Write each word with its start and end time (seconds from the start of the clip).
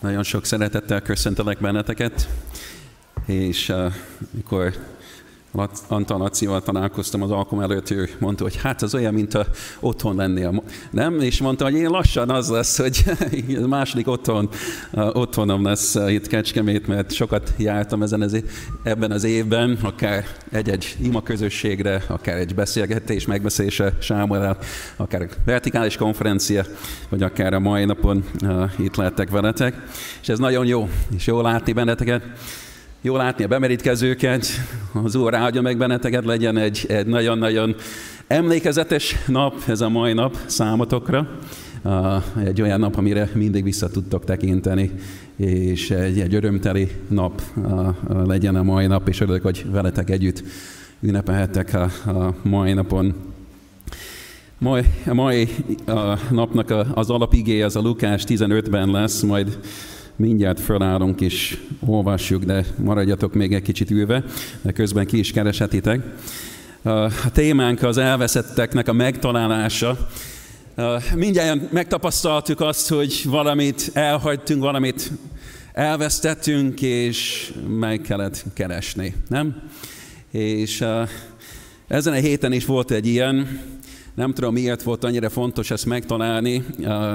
Nagyon 0.00 0.22
sok 0.22 0.44
szeretettel 0.44 1.02
köszöntelek 1.02 1.58
benneteket, 1.58 2.28
és 3.26 3.68
uh, 3.68 3.92
mikor 4.30 4.74
Antal 5.88 6.18
Lacival 6.18 6.62
találkoztam 6.62 7.22
az 7.22 7.30
alkalom 7.30 7.64
előtt, 7.64 7.90
ő 7.90 8.08
mondta, 8.18 8.42
hogy 8.42 8.56
hát 8.56 8.82
az 8.82 8.94
olyan, 8.94 9.14
mint 9.14 9.34
a 9.34 9.46
otthon 9.80 10.16
lennél. 10.16 10.62
Nem? 10.90 11.20
És 11.20 11.40
mondta, 11.40 11.64
hogy 11.64 11.74
én 11.74 11.88
lassan 11.88 12.30
az 12.30 12.48
lesz, 12.48 12.78
hogy 12.78 13.04
második 13.68 14.08
otthon, 14.08 14.48
otthonom 14.92 15.64
lesz 15.64 15.94
itt 15.94 16.26
Kecskemét, 16.26 16.86
mert 16.86 17.12
sokat 17.12 17.52
jártam 17.56 18.02
ezen 18.02 18.20
az, 18.20 18.42
ebben 18.82 19.10
az 19.10 19.24
évben, 19.24 19.78
akár 19.82 20.24
egy-egy 20.50 20.96
ima 21.02 21.22
közösségre, 21.22 22.02
akár 22.08 22.36
egy 22.36 22.54
beszélgetés, 22.54 23.26
megbeszélése 23.26 23.92
Sámuel, 24.00 24.58
akár 24.96 25.28
vertikális 25.44 25.96
konferencia, 25.96 26.64
vagy 27.08 27.22
akár 27.22 27.54
a 27.54 27.58
mai 27.58 27.84
napon 27.84 28.24
itt 28.78 28.96
lettek 28.96 29.30
veletek. 29.30 29.82
És 30.20 30.28
ez 30.28 30.38
nagyon 30.38 30.66
jó, 30.66 30.88
és 31.16 31.26
jó 31.26 31.40
látni 31.40 31.72
benneteket. 31.72 32.22
Jó 33.08 33.16
látni 33.16 33.44
a 33.44 33.48
bemerítkezőket, 33.48 34.46
az 34.92 35.14
Úr 35.14 35.34
áldja 35.34 35.60
meg 35.60 35.76
benneteket, 35.76 36.24
legyen 36.24 36.56
egy, 36.56 36.84
egy 36.88 37.06
nagyon-nagyon 37.06 37.74
emlékezetes 38.26 39.16
nap, 39.26 39.54
ez 39.66 39.80
a 39.80 39.88
mai 39.88 40.12
nap 40.12 40.36
számotokra. 40.46 41.28
Egy 42.44 42.62
olyan 42.62 42.80
nap, 42.80 42.96
amire 42.96 43.30
mindig 43.34 43.64
vissza 43.64 43.90
tudtok 43.90 44.24
tekinteni, 44.24 44.90
és 45.36 45.90
egy, 45.90 46.20
egy 46.20 46.34
örömteli 46.34 46.88
nap 47.08 47.42
legyen 48.24 48.56
a 48.56 48.62
mai 48.62 48.86
nap, 48.86 49.08
és 49.08 49.20
örülök, 49.20 49.42
hogy 49.42 49.66
veletek 49.70 50.10
együtt 50.10 50.42
ünnepelhettek 51.00 51.74
a, 51.74 52.10
a 52.10 52.34
mai 52.42 52.72
napon. 52.72 53.14
Mai, 54.58 54.82
a 55.06 55.14
mai 55.14 55.48
a 55.86 56.18
napnak 56.30 56.74
az 56.94 57.10
alapigé 57.10 57.62
az 57.62 57.76
a 57.76 57.80
Lukás 57.80 58.24
15-ben 58.26 58.90
lesz, 58.90 59.22
majd 59.22 59.58
mindjárt 60.18 60.60
fölállunk 60.60 61.20
és 61.20 61.58
olvassuk, 61.86 62.44
de 62.44 62.64
maradjatok 62.76 63.34
még 63.34 63.52
egy 63.52 63.62
kicsit 63.62 63.90
ülve, 63.90 64.24
de 64.62 64.72
közben 64.72 65.06
ki 65.06 65.18
is 65.18 65.32
keresetitek. 65.32 66.00
A 66.82 67.30
témánk 67.32 67.82
az 67.82 67.96
elveszetteknek 67.96 68.88
a 68.88 68.92
megtalálása. 68.92 70.08
Mindjárt 71.14 71.72
megtapasztaltuk 71.72 72.60
azt, 72.60 72.88
hogy 72.88 73.22
valamit 73.24 73.90
elhagytunk, 73.92 74.62
valamit 74.62 75.10
elvesztettünk, 75.72 76.82
és 76.82 77.52
meg 77.68 78.00
kellett 78.00 78.44
keresni, 78.54 79.14
nem? 79.28 79.62
És 80.30 80.84
ezen 81.88 82.12
a 82.12 82.16
héten 82.16 82.52
is 82.52 82.64
volt 82.64 82.90
egy 82.90 83.06
ilyen, 83.06 83.60
nem 84.18 84.32
tudom, 84.32 84.52
miért 84.52 84.82
volt 84.82 85.04
annyira 85.04 85.30
fontos 85.30 85.70
ezt 85.70 85.86
megtalálni, 85.86 86.64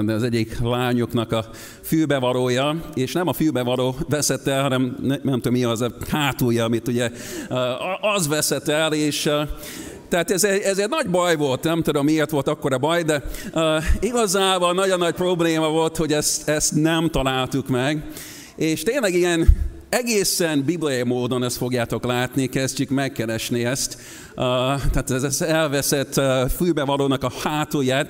de 0.01 0.13
az 0.13 0.23
egyik 0.23 0.59
lányoknak 0.59 1.31
a 1.31 1.45
fülbevarója, 1.81 2.75
és 2.93 3.11
nem 3.11 3.27
a 3.27 3.33
fülbevaró 3.33 3.95
veszett 4.09 4.47
el, 4.47 4.61
hanem 4.61 4.97
nem, 5.01 5.33
tudom, 5.41 5.53
mi 5.53 5.63
az 5.63 5.81
a 5.81 5.91
hátulja, 6.09 6.63
amit 6.65 6.87
ugye 6.87 7.11
az 8.15 8.27
veszett 8.27 8.67
el, 8.67 8.93
és 8.93 9.29
tehát 10.09 10.31
ez 10.31 10.43
egy, 10.43 10.61
ez 10.61 10.77
egy 10.77 10.89
nagy 10.89 11.09
baj 11.09 11.35
volt, 11.35 11.63
nem 11.63 11.81
tudom 11.81 12.05
miért 12.05 12.29
volt 12.29 12.47
akkor 12.47 12.73
a 12.73 12.77
baj, 12.77 13.03
de 13.03 13.23
uh, 13.53 13.83
igazából 13.99 14.73
nagyon 14.73 14.99
nagy 14.99 15.13
probléma 15.13 15.69
volt, 15.69 15.97
hogy 15.97 16.13
ezt, 16.13 16.49
ezt 16.49 16.75
nem 16.75 17.09
találtuk 17.09 17.67
meg. 17.67 18.03
És 18.55 18.83
tényleg 18.83 19.13
ilyen 19.13 19.47
egészen 19.93 20.63
bibliai 20.65 21.03
módon 21.03 21.43
ezt 21.43 21.57
fogjátok 21.57 22.03
látni, 22.05 22.47
kezdjük 22.47 22.89
megkeresni 22.89 23.65
ezt. 23.65 23.97
Uh, 24.29 24.35
tehát 24.91 25.11
ez 25.11 25.23
az 25.23 25.41
elveszett 25.41 26.17
uh, 26.17 26.49
fülbevalónak 26.49 27.23
a 27.23 27.31
hátulját. 27.43 28.09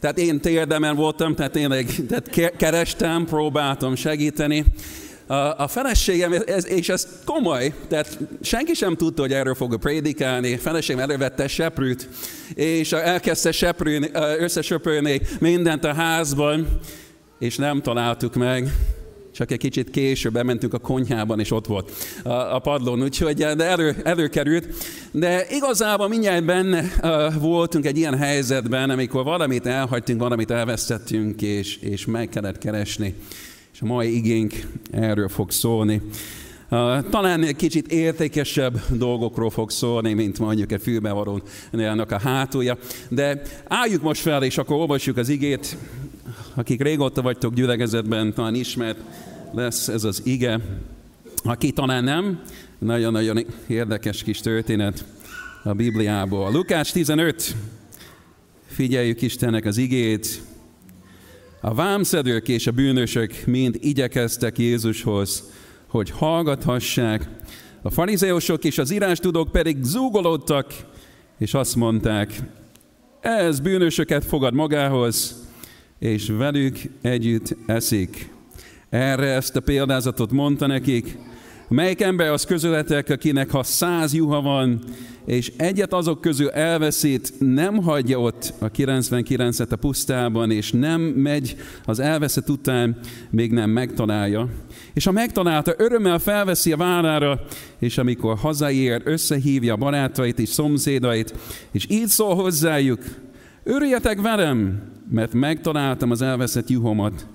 Tehát 0.00 0.18
én 0.18 0.40
térdemen 0.40 0.96
voltam, 0.96 1.34
tehát 1.34 1.56
én 1.56 1.68
tehát 2.08 2.56
kerestem, 2.56 3.24
próbáltam 3.24 3.94
segíteni. 3.94 4.64
A 5.56 5.68
feleségem, 5.68 6.34
ez, 6.46 6.66
és 6.66 6.88
ez 6.88 7.08
komoly, 7.24 7.74
tehát 7.88 8.18
senki 8.40 8.74
sem 8.74 8.96
tudta, 8.96 9.22
hogy 9.22 9.32
erről 9.32 9.54
fog 9.54 9.78
prédikálni. 9.78 10.54
A 10.54 10.58
feleségem 10.58 11.02
elővette 11.02 11.48
seprűt, 11.48 12.08
és 12.54 12.92
elkezdte 12.92 13.52
seprűni, 13.52 14.10
összesöpörni 14.38 15.20
mindent 15.40 15.84
a 15.84 15.94
házban, 15.94 16.80
és 17.38 17.56
nem 17.56 17.82
találtuk 17.82 18.34
meg 18.34 18.72
csak 19.32 19.50
egy 19.50 19.58
kicsit 19.58 19.90
később 19.90 20.32
bementünk 20.32 20.74
a 20.74 20.78
konyhában, 20.78 21.40
és 21.40 21.50
ott 21.50 21.66
volt 21.66 21.92
a, 22.22 22.58
padlón, 22.58 23.02
úgyhogy 23.02 23.34
de 23.34 23.64
elő, 23.64 23.96
előkerült. 24.04 24.66
De 25.10 25.46
igazából 25.50 26.08
mindjárt 26.08 26.44
benne 26.44 26.84
uh, 27.02 27.34
voltunk 27.40 27.86
egy 27.86 27.96
ilyen 27.96 28.18
helyzetben, 28.18 28.90
amikor 28.90 29.24
valamit 29.24 29.66
elhagytunk, 29.66 30.20
valamit 30.20 30.50
elvesztettünk, 30.50 31.42
és, 31.42 31.76
és 31.76 32.06
meg 32.06 32.28
kellett 32.28 32.58
keresni. 32.58 33.14
És 33.72 33.80
a 33.80 33.86
mai 33.86 34.16
igénk 34.16 34.54
erről 34.90 35.28
fog 35.28 35.50
szólni. 35.50 36.00
Uh, 36.70 37.08
talán 37.10 37.42
egy 37.42 37.56
kicsit 37.56 37.92
értékesebb 37.92 38.80
dolgokról 38.88 39.50
fog 39.50 39.70
szólni, 39.70 40.12
mint 40.12 40.38
mondjuk 40.38 40.72
egy 40.72 40.82
fülbevarón 40.82 41.42
a 42.08 42.20
hátulja. 42.22 42.78
De 43.08 43.42
álljuk 43.68 44.02
most 44.02 44.20
fel, 44.20 44.42
és 44.42 44.58
akkor 44.58 44.76
olvassuk 44.76 45.16
az 45.16 45.28
igét. 45.28 45.76
Akik 46.54 46.82
régóta 46.82 47.22
vagytok 47.22 47.54
gyülekezetben, 47.54 48.34
talán 48.34 48.54
ismert 48.54 48.98
lesz 49.52 49.88
ez 49.88 50.04
az 50.04 50.22
ige. 50.24 50.60
Aki 51.44 51.72
talán 51.72 52.04
nem, 52.04 52.42
nagyon-nagyon 52.78 53.46
érdekes 53.66 54.22
kis 54.22 54.40
történet 54.40 55.04
a 55.62 55.72
Bibliából. 55.72 56.52
Lukás 56.52 56.92
15, 56.92 57.54
figyeljük 58.66 59.22
Istennek 59.22 59.64
az 59.64 59.76
igét. 59.76 60.40
A 61.60 61.74
vámszedők 61.74 62.48
és 62.48 62.66
a 62.66 62.70
bűnösök 62.70 63.46
mind 63.46 63.76
igyekeztek 63.80 64.58
Jézushoz, 64.58 65.50
hogy 65.86 66.10
hallgathassák. 66.10 67.28
A 67.82 67.90
farizeusok 67.90 68.64
és 68.64 68.78
az 68.78 68.90
írástudók 68.90 69.52
pedig 69.52 69.76
zúgolódtak, 69.82 70.74
és 71.38 71.54
azt 71.54 71.76
mondták, 71.76 72.40
ez 73.20 73.60
bűnösöket 73.60 74.24
fogad 74.24 74.54
magához, 74.54 75.48
és 76.00 76.28
velük 76.28 76.78
együtt 77.00 77.56
eszik. 77.66 78.30
Erre 78.88 79.26
ezt 79.26 79.56
a 79.56 79.60
példázatot 79.60 80.32
mondta 80.32 80.66
nekik, 80.66 81.18
Melyik 81.70 82.00
ember 82.00 82.30
az 82.30 82.44
közületek, 82.44 83.10
akinek 83.10 83.50
ha 83.50 83.62
száz 83.62 84.14
juha 84.14 84.40
van, 84.40 84.80
és 85.26 85.52
egyet 85.56 85.92
azok 85.92 86.20
közül 86.20 86.50
elveszít, 86.50 87.32
nem 87.38 87.76
hagyja 87.76 88.20
ott 88.20 88.54
a 88.58 88.70
99-et 88.70 89.70
a 89.70 89.76
pusztában, 89.76 90.50
és 90.50 90.72
nem 90.72 91.00
megy 91.00 91.56
az 91.84 91.98
elveszett 91.98 92.50
után, 92.50 92.98
még 93.30 93.52
nem 93.52 93.70
megtalálja. 93.70 94.48
És 94.94 95.04
ha 95.04 95.12
megtalálta, 95.12 95.74
örömmel 95.76 96.18
felveszi 96.18 96.72
a 96.72 96.76
vállára, 96.76 97.40
és 97.78 97.98
amikor 97.98 98.36
hazaér, 98.36 99.02
összehívja 99.04 99.76
barátait 99.76 100.38
és 100.38 100.48
szomszédait, 100.48 101.34
és 101.70 101.86
így 101.88 102.08
szól 102.08 102.34
hozzájuk, 102.34 103.00
örüljetek 103.62 104.20
velem, 104.20 104.82
mert 105.10 105.32
megtaláltam 105.32 106.10
az 106.10 106.22
elveszett 106.22 106.68
juhomat. 106.68 107.26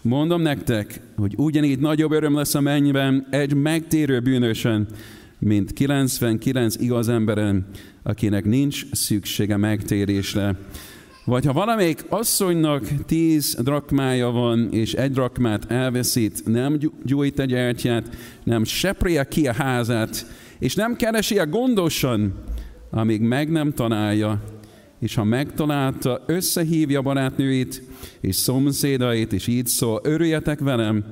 Mondom 0.00 0.42
nektek, 0.42 1.00
hogy 1.16 1.34
ugyanígy 1.36 1.78
nagyobb 1.78 2.12
öröm 2.12 2.34
lesz 2.34 2.54
a 2.54 2.60
mennyben 2.60 3.26
egy 3.30 3.54
megtérő 3.54 4.20
bűnösen, 4.20 4.86
mint 5.38 5.72
99 5.72 6.76
igaz 6.76 7.08
emberen, 7.08 7.66
akinek 8.02 8.44
nincs 8.44 8.92
szüksége 8.92 9.56
megtérésre. 9.56 10.56
Vagy 11.24 11.44
ha 11.44 11.52
valamelyik 11.52 12.04
asszonynak 12.08 12.84
tíz 13.06 13.58
drakmája 13.62 14.30
van, 14.30 14.68
és 14.72 14.92
egy 14.92 15.10
drakmát 15.10 15.70
elveszít, 15.70 16.42
nem 16.44 16.78
gyújt 17.04 17.40
egy 17.40 17.48
gyertyát, 17.48 18.16
nem 18.44 18.64
seprje 18.64 19.24
ki 19.24 19.48
a 19.48 19.52
házát, 19.52 20.26
és 20.58 20.74
nem 20.74 20.96
keresi 20.96 21.38
a 21.38 21.46
gondosan, 21.46 22.34
amíg 22.90 23.20
meg 23.20 23.50
nem 23.50 23.72
találja, 23.72 24.42
és 24.98 25.14
ha 25.14 25.24
megtalálta, 25.24 26.22
összehívja 26.26 27.02
barátnőit 27.02 27.82
és 28.20 28.36
szomszédait, 28.36 29.32
és 29.32 29.46
így 29.46 29.66
szól, 29.66 30.00
örüljetek 30.04 30.58
velem, 30.58 31.04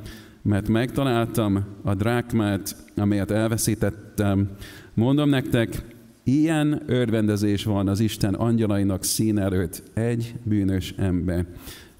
mert 0.43 0.69
megtaláltam 0.69 1.65
a 1.83 1.95
drákmát, 1.95 2.77
amelyet 2.97 3.31
elveszítettem. 3.31 4.51
Mondom 4.95 5.29
nektek, 5.29 5.85
ilyen 6.25 6.83
örvendezés 6.87 7.65
van 7.65 7.89
az 7.89 8.01
Isten 8.01 8.35
angyalainak 8.35 9.05
szín 9.05 9.39
előtt 9.39 9.83
egy 9.95 10.35
bűnös 10.43 10.95
ember 10.97 11.47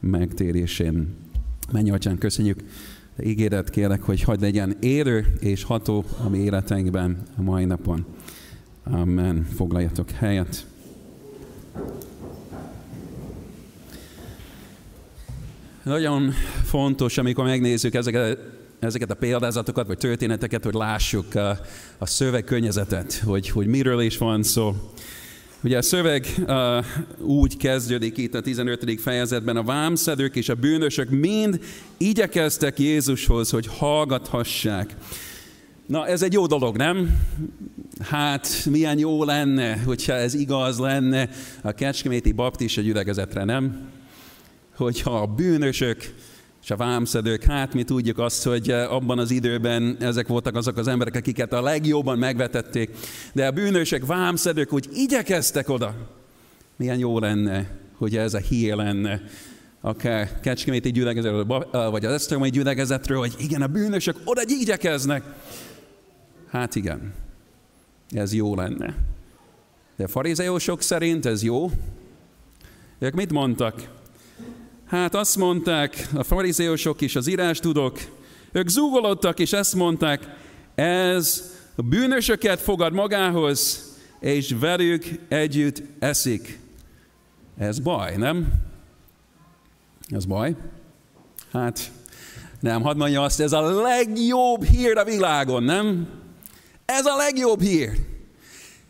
megtérésén. 0.01 1.15
Menj, 1.73 1.91
Atyán, 1.91 2.19
köszönjük. 2.19 2.61
Ígéret 3.25 3.71
kérlek, 3.71 4.03
hogy 4.03 4.23
hagyd 4.23 4.41
legyen 4.41 4.77
érő 4.81 5.27
és 5.41 5.63
ható 5.63 6.05
a 6.25 6.29
mi 6.29 6.39
életeinkben 6.39 7.23
a 7.37 7.43
mai 7.43 7.65
napon. 7.65 8.05
Amen. 8.85 9.45
Foglaljatok 9.55 10.11
helyet. 10.11 10.67
Nagyon 15.85 16.33
fontos, 16.65 17.19
amikor 17.19 17.45
megnézzük 17.45 17.95
ezeket, 17.95 18.39
ezeket 18.79 19.11
a 19.11 19.15
példázatokat, 19.15 19.87
vagy 19.87 19.99
történeteket, 19.99 20.65
hogy 20.65 20.75
lássuk 20.75 21.35
a, 21.35 21.59
a 21.99 22.07
szövegkörnyezetet, 22.07 23.23
hogy, 23.25 23.49
hogy 23.49 23.67
miről 23.67 24.01
is 24.01 24.19
van 24.19 24.43
szó. 24.43 24.75
Ugye 25.63 25.77
a 25.77 25.83
szöveg 25.83 26.27
uh, 26.39 26.85
úgy 27.19 27.57
kezdődik 27.57 28.17
itt 28.17 28.35
a 28.35 28.41
15. 28.41 29.01
fejezetben, 29.01 29.57
a 29.57 29.63
vámszedők 29.63 30.37
és 30.37 30.49
a 30.49 30.55
bűnösök 30.55 31.11
mind 31.11 31.61
igyekeztek 31.97 32.79
Jézushoz, 32.79 33.51
hogy 33.51 33.67
hallgathassák. 33.67 34.97
Na, 35.87 36.07
ez 36.07 36.23
egy 36.23 36.33
jó 36.33 36.47
dolog, 36.47 36.77
nem? 36.77 37.21
Hát, 38.01 38.49
milyen 38.71 38.99
jó 38.99 39.25
lenne, 39.25 39.77
hogyha 39.77 40.13
ez 40.13 40.35
igaz 40.35 40.79
lenne 40.79 41.29
a 41.63 41.73
Kecskeméti 41.73 42.33
Baptista 42.33 42.81
gyülekezetre, 42.81 43.45
nem? 43.45 43.93
Hogyha 44.77 45.21
a 45.21 45.27
bűnösök 45.27 46.15
és 46.63 46.71
a 46.71 46.77
vámszedők, 46.77 47.43
hát 47.43 47.75
mi 47.75 47.83
tudjuk 47.83 48.19
azt, 48.19 48.45
hogy 48.45 48.71
abban 48.71 49.19
az 49.19 49.31
időben 49.31 49.97
ezek 50.01 50.27
voltak 50.27 50.57
azok 50.57 50.77
az 50.77 50.89
emberek, 50.89 51.15
akiket 51.15 51.53
a 51.53 51.63
legjobban 51.63 52.19
megvetették, 52.19 52.91
de 53.33 53.47
a 53.47 53.51
bűnösök, 53.51 54.07
vámszedők 54.07 54.73
úgy 54.73 54.89
igyekeztek 54.93 55.69
oda. 55.69 55.95
Milyen 56.77 56.99
jó 56.99 57.19
lenne, 57.19 57.71
hogy 57.97 58.17
ez 58.17 58.35
a 58.35 58.39
hír 58.39 58.75
lenne, 58.75 59.23
akár 59.81 60.41
Kecskeméti 60.41 60.91
gyülekezetről, 60.91 61.45
vagy 61.91 62.05
az 62.05 62.13
Esztermai 62.13 62.51
gyülekezetről, 62.51 63.19
hogy 63.19 63.35
igen, 63.39 63.63
a 63.63 63.67
bűnösök 63.67 64.17
oda 64.25 64.43
igyekeznek. 64.47 65.25
Hát 66.51 66.75
igen, 66.75 67.15
ez 68.11 68.33
jó 68.33 68.55
lenne. 68.55 68.95
De 69.97 70.05
a 70.05 70.09
farizeusok 70.09 70.83
szerint 70.83 71.27
ez 71.27 71.43
jó. 71.43 71.71
Ők 72.99 73.15
mit 73.15 73.33
mondtak? 73.33 74.03
Hát 74.95 75.15
azt 75.15 75.37
mondták 75.37 76.09
a 76.15 76.23
farizeusok 76.23 77.01
és 77.01 77.17
az 77.17 77.27
írás 77.27 77.59
tudok, 77.59 77.99
ők 78.53 78.69
zúgolódtak 78.69 79.39
és 79.39 79.53
ezt 79.53 79.75
mondták, 79.75 80.37
ez 80.75 81.53
a 81.77 81.83
bűnösöket 81.83 82.61
fogad 82.61 82.93
magához, 82.93 83.85
és 84.21 84.55
velük 84.61 85.05
együtt 85.29 85.83
eszik. 85.99 86.59
Ez 87.59 87.79
baj, 87.79 88.17
nem? 88.17 88.53
Ez 90.09 90.25
baj? 90.25 90.57
Hát 91.53 91.91
nem, 92.61 92.83
hadd 92.83 92.97
mondja 92.97 93.23
azt, 93.23 93.41
ez 93.41 93.53
a 93.53 93.81
legjobb 93.81 94.65
hír 94.65 94.97
a 94.97 95.05
világon, 95.05 95.63
nem? 95.63 96.09
Ez 96.85 97.07
a 97.07 97.17
legjobb 97.17 97.61
hír. 97.61 97.91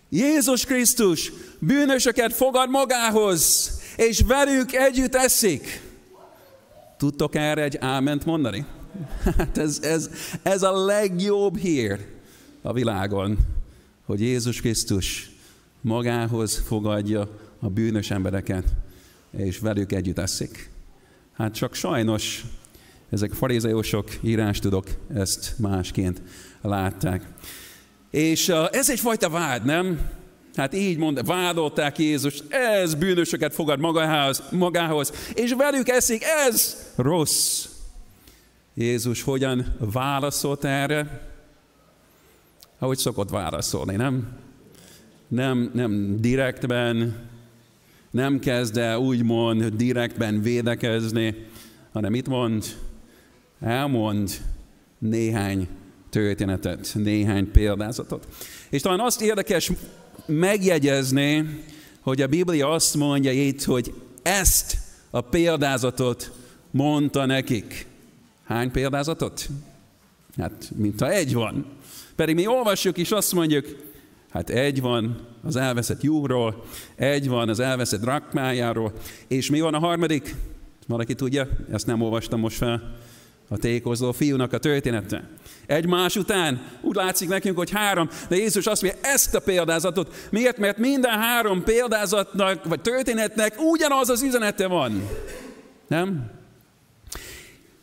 Jézus 0.09 0.65
Krisztus 0.65 1.33
bűnösöket 1.59 2.33
fogad 2.33 2.71
magához, 2.71 3.73
és 3.97 4.21
velük 4.27 4.73
együtt 4.73 5.15
eszik. 5.15 5.83
Tudtok 7.05 7.35
erre 7.35 7.62
egy 7.62 7.77
áment 7.81 8.25
mondani? 8.25 8.65
Hát 9.39 9.59
ez, 9.59 9.81
ez, 9.83 10.11
ez 10.43 10.62
a 10.62 10.85
legjobb 10.85 11.56
hír 11.56 12.06
a 12.62 12.73
világon, 12.73 13.39
hogy 14.05 14.21
Jézus 14.21 14.61
Krisztus 14.61 15.31
magához 15.81 16.62
fogadja 16.67 17.29
a 17.61 17.69
bűnös 17.69 18.11
embereket, 18.11 18.65
és 19.31 19.59
velük 19.59 19.93
együtt 19.93 20.19
eszik. 20.19 20.71
Hát 21.33 21.55
csak 21.55 21.75
sajnos 21.75 22.45
ezek 23.11 23.33
farizeusok, 23.33 24.09
írás 24.21 24.59
tudok, 24.59 24.87
ezt 25.15 25.55
másként 25.59 26.23
látták. 26.61 27.27
És 28.11 28.49
ez 28.71 28.91
egyfajta 28.91 29.29
vád, 29.29 29.65
nem? 29.65 30.01
Hát 30.56 30.75
így 30.75 30.99
mond, 30.99 31.27
vádolták 31.27 31.99
Jézus, 31.99 32.39
ez 32.49 32.95
bűnösöket 32.95 33.55
fogad 33.55 33.81
magához, 33.81 34.43
magához, 34.51 35.12
és 35.35 35.53
velük 35.53 35.89
eszik, 35.89 36.23
ez 36.47 36.77
rossz. 36.97 37.67
Jézus 38.75 39.23
hogyan 39.23 39.77
válaszolt 39.79 40.65
erre? 40.65 41.31
Ahogy 42.79 42.99
szokott 42.99 43.31
válaszolni, 43.31 43.97
nem? 43.97 44.29
Nem, 45.29 45.71
nem 45.75 46.21
direktben, 46.21 47.17
nem 48.11 48.39
kezd 48.39 48.77
el 48.77 48.99
úgymond 48.99 49.65
direktben 49.65 50.43
védekezni, 50.43 51.47
hanem 51.93 52.11
mit 52.11 52.29
mond? 52.29 52.65
Elmond 53.61 54.31
néhány 54.99 55.69
történetet, 56.11 56.91
néhány 56.95 57.51
példázatot. 57.51 58.27
És 58.71 58.83
talán 58.83 59.01
azt 59.01 59.23
érdekes 59.23 59.71
megjegyezni, 60.26 61.62
hogy 62.00 62.23
a 62.23 62.26
Biblia 62.26 62.71
azt 62.71 62.94
mondja 62.94 63.32
itt, 63.32 63.62
hogy 63.62 63.94
ezt 64.23 64.76
a 65.11 65.21
példázatot 65.21 66.32
mondta 66.71 67.26
nekik. 67.26 67.87
Hány 68.44 68.71
példázatot? 68.71 69.49
Hát, 70.37 70.71
mint 70.76 71.00
ha 71.00 71.11
egy 71.11 71.35
van. 71.35 71.67
Pedig 72.17 72.35
mi 72.35 72.47
olvassuk 72.47 72.99
és 72.99 73.11
azt 73.11 73.32
mondjuk, 73.32 73.67
hát 74.31 74.50
egy 74.50 74.81
van 74.81 75.26
az 75.43 75.56
elveszett 75.56 76.03
júról, 76.03 76.65
egy 76.94 77.29
van 77.29 77.49
az 77.49 77.61
elveszett 77.61 78.05
rakmájáról, 78.05 78.93
és 79.27 79.50
mi 79.50 79.61
van 79.61 79.75
a 79.75 79.79
harmadik? 79.79 80.35
Valaki 80.87 81.15
tudja? 81.15 81.49
Ezt 81.73 81.87
nem 81.87 82.03
olvastam 82.03 82.41
most 82.41 82.56
fel 82.56 82.97
a 83.49 83.56
tékozó 83.56 84.12
fiúnak 84.12 84.52
a 84.52 84.58
története. 84.58 85.29
Egymás 85.67 86.17
után 86.17 86.62
úgy 86.81 86.94
látszik 86.94 87.29
nekünk, 87.29 87.56
hogy 87.56 87.70
három, 87.70 88.08
de 88.29 88.37
Jézus 88.37 88.67
azt 88.67 88.82
mondja, 88.82 89.00
ezt 89.02 89.35
a 89.35 89.41
példázatot. 89.41 90.29
Miért? 90.31 90.58
Mert 90.58 90.79
minden 90.79 91.19
három 91.19 91.62
példázatnak, 91.62 92.64
vagy 92.64 92.81
történetnek 92.81 93.55
ugyanaz 93.61 94.08
az 94.08 94.23
üzenete 94.23 94.67
van. 94.67 95.08
Nem? 95.87 96.31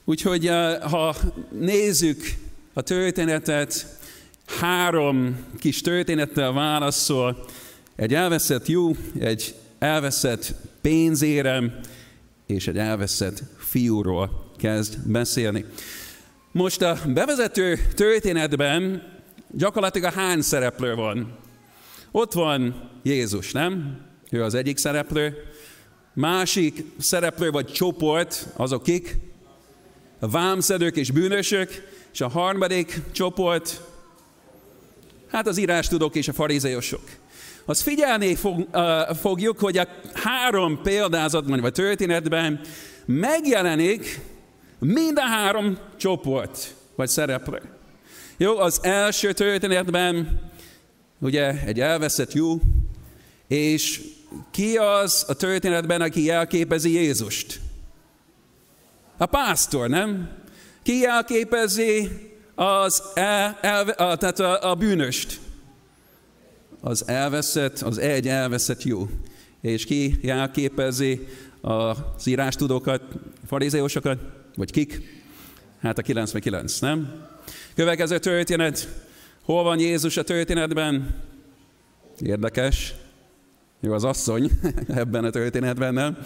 Úgyhogy 0.06 0.48
eh, 0.48 0.82
ha 0.82 1.16
nézzük 1.52 2.24
a 2.74 2.82
történetet, 2.82 3.86
három 4.60 5.46
kis 5.60 5.82
történettel 5.82 6.52
válaszol, 6.52 7.46
egy 7.96 8.14
elveszett 8.14 8.68
jó, 8.68 8.96
egy 9.20 9.56
elveszett 9.80 10.54
pénzérem, 10.82 11.80
és 12.46 12.68
egy 12.68 12.78
elveszett 12.78 13.44
fiúról 13.58 14.51
kezd 14.62 14.98
beszélni. 15.12 15.66
Most 16.52 16.82
a 16.82 16.98
bevezető 17.08 17.80
történetben 17.96 19.04
gyakorlatilag 19.52 20.12
a 20.12 20.20
hány 20.20 20.42
szereplő 20.42 20.96
van? 20.96 21.38
Ott 22.12 22.34
van 22.34 22.90
Jézus, 23.04 23.52
nem? 23.52 24.00
Ő 24.30 24.44
az 24.44 24.54
egyik 24.54 24.78
szereplő. 24.78 25.36
Másik 26.14 26.84
szereplő 26.98 27.50
vagy 27.50 27.66
csoport, 27.66 28.48
azok 28.56 28.84
kik? 28.84 29.18
A 30.20 30.30
vámszedők 30.30 30.96
és 30.96 31.12
bűnösök. 31.12 31.70
És 32.14 32.22
a 32.22 32.28
harmadik 32.28 33.02
csoport, 33.12 33.82
hát 35.28 35.48
az 35.48 35.58
írás 35.58 35.88
tudok 35.88 36.16
és 36.16 36.28
a 36.28 36.34
farizeusok. 36.34 37.04
Azt 37.66 37.82
figyelni 37.82 38.36
fog, 38.36 38.68
fogjuk, 39.22 39.60
hogy 39.60 39.78
a 39.78 39.88
három 40.14 40.82
példázatban 40.84 41.60
vagy 41.60 41.74
történetben 41.74 42.60
megjelenik 43.06 44.20
Mind 44.86 45.18
a 45.18 45.22
három 45.22 45.78
csoport, 45.98 46.76
vagy 46.96 47.08
szereplő. 47.08 47.62
Jó, 48.38 48.58
az 48.58 48.80
első 48.84 49.34
történetben 49.34 50.40
ugye 51.20 51.64
egy 51.66 51.80
elveszett 51.80 52.34
jó, 52.34 52.60
és 53.48 54.02
ki 54.52 54.78
az 54.78 55.26
a 55.28 55.34
történetben, 55.34 56.02
aki 56.02 56.24
jelképezi 56.24 56.92
Jézust? 56.92 57.60
A 59.18 59.26
pásztor, 59.26 59.90
nem? 59.90 60.30
Ki 60.84 60.98
jelképezi 60.98 62.10
az 62.56 63.04
el, 63.14 63.58
el, 63.62 63.90
a, 63.90 64.16
tehát 64.16 64.40
a, 64.40 64.70
a 64.70 64.76
bűnöst? 64.76 65.40
Az 66.82 67.08
elveszett, 67.08 67.80
az 67.80 67.98
egy 67.98 68.28
elveszett 68.28 68.84
jó. 68.84 69.10
És 69.62 69.86
ki 69.86 70.20
jelképezi 70.22 71.28
az 71.62 72.28
írástudókat, 72.28 73.02
farizeusokat? 73.48 74.20
Vagy 74.56 74.72
kik? 74.72 75.02
Hát 75.80 75.98
a 75.98 76.02
99, 76.02 76.80
nem? 76.80 77.28
Következő 77.76 78.20
történet. 78.20 78.88
Hol 79.44 79.64
van 79.64 79.80
Jézus 79.80 80.18
a 80.18 80.24
történetben? 80.24 81.22
Érdekes. 82.20 82.94
Ő 83.80 83.94
az 83.94 84.04
asszony 84.04 84.52
ebben 84.88 85.24
a 85.24 85.30
történetben, 85.30 85.94
nem? 85.94 86.18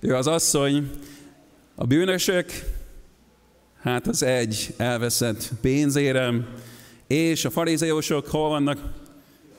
Ő 0.00 0.14
az 0.14 0.26
asszony. 0.26 0.90
A 1.74 1.84
bűnösök, 1.84 2.52
hát 3.80 4.06
az 4.06 4.22
egy 4.22 4.74
elveszett 4.76 5.50
pénzérem, 5.60 6.46
és 7.06 7.44
a 7.44 7.50
farizeusok 7.50 8.26
hol 8.26 8.48
vannak? 8.48 8.78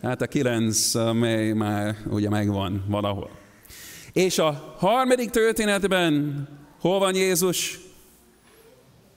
Hát 0.01 0.22
a 0.22 0.27
kilenc, 0.27 0.96
amely 0.96 1.51
már 1.51 1.98
ugye 2.10 2.30
megvan 2.30 2.84
valahol. 2.88 3.30
És 4.13 4.39
a 4.39 4.75
harmadik 4.77 5.30
történetben 5.30 6.48
Hol 6.86 7.00
van 7.00 7.15
Jézus? 7.15 7.80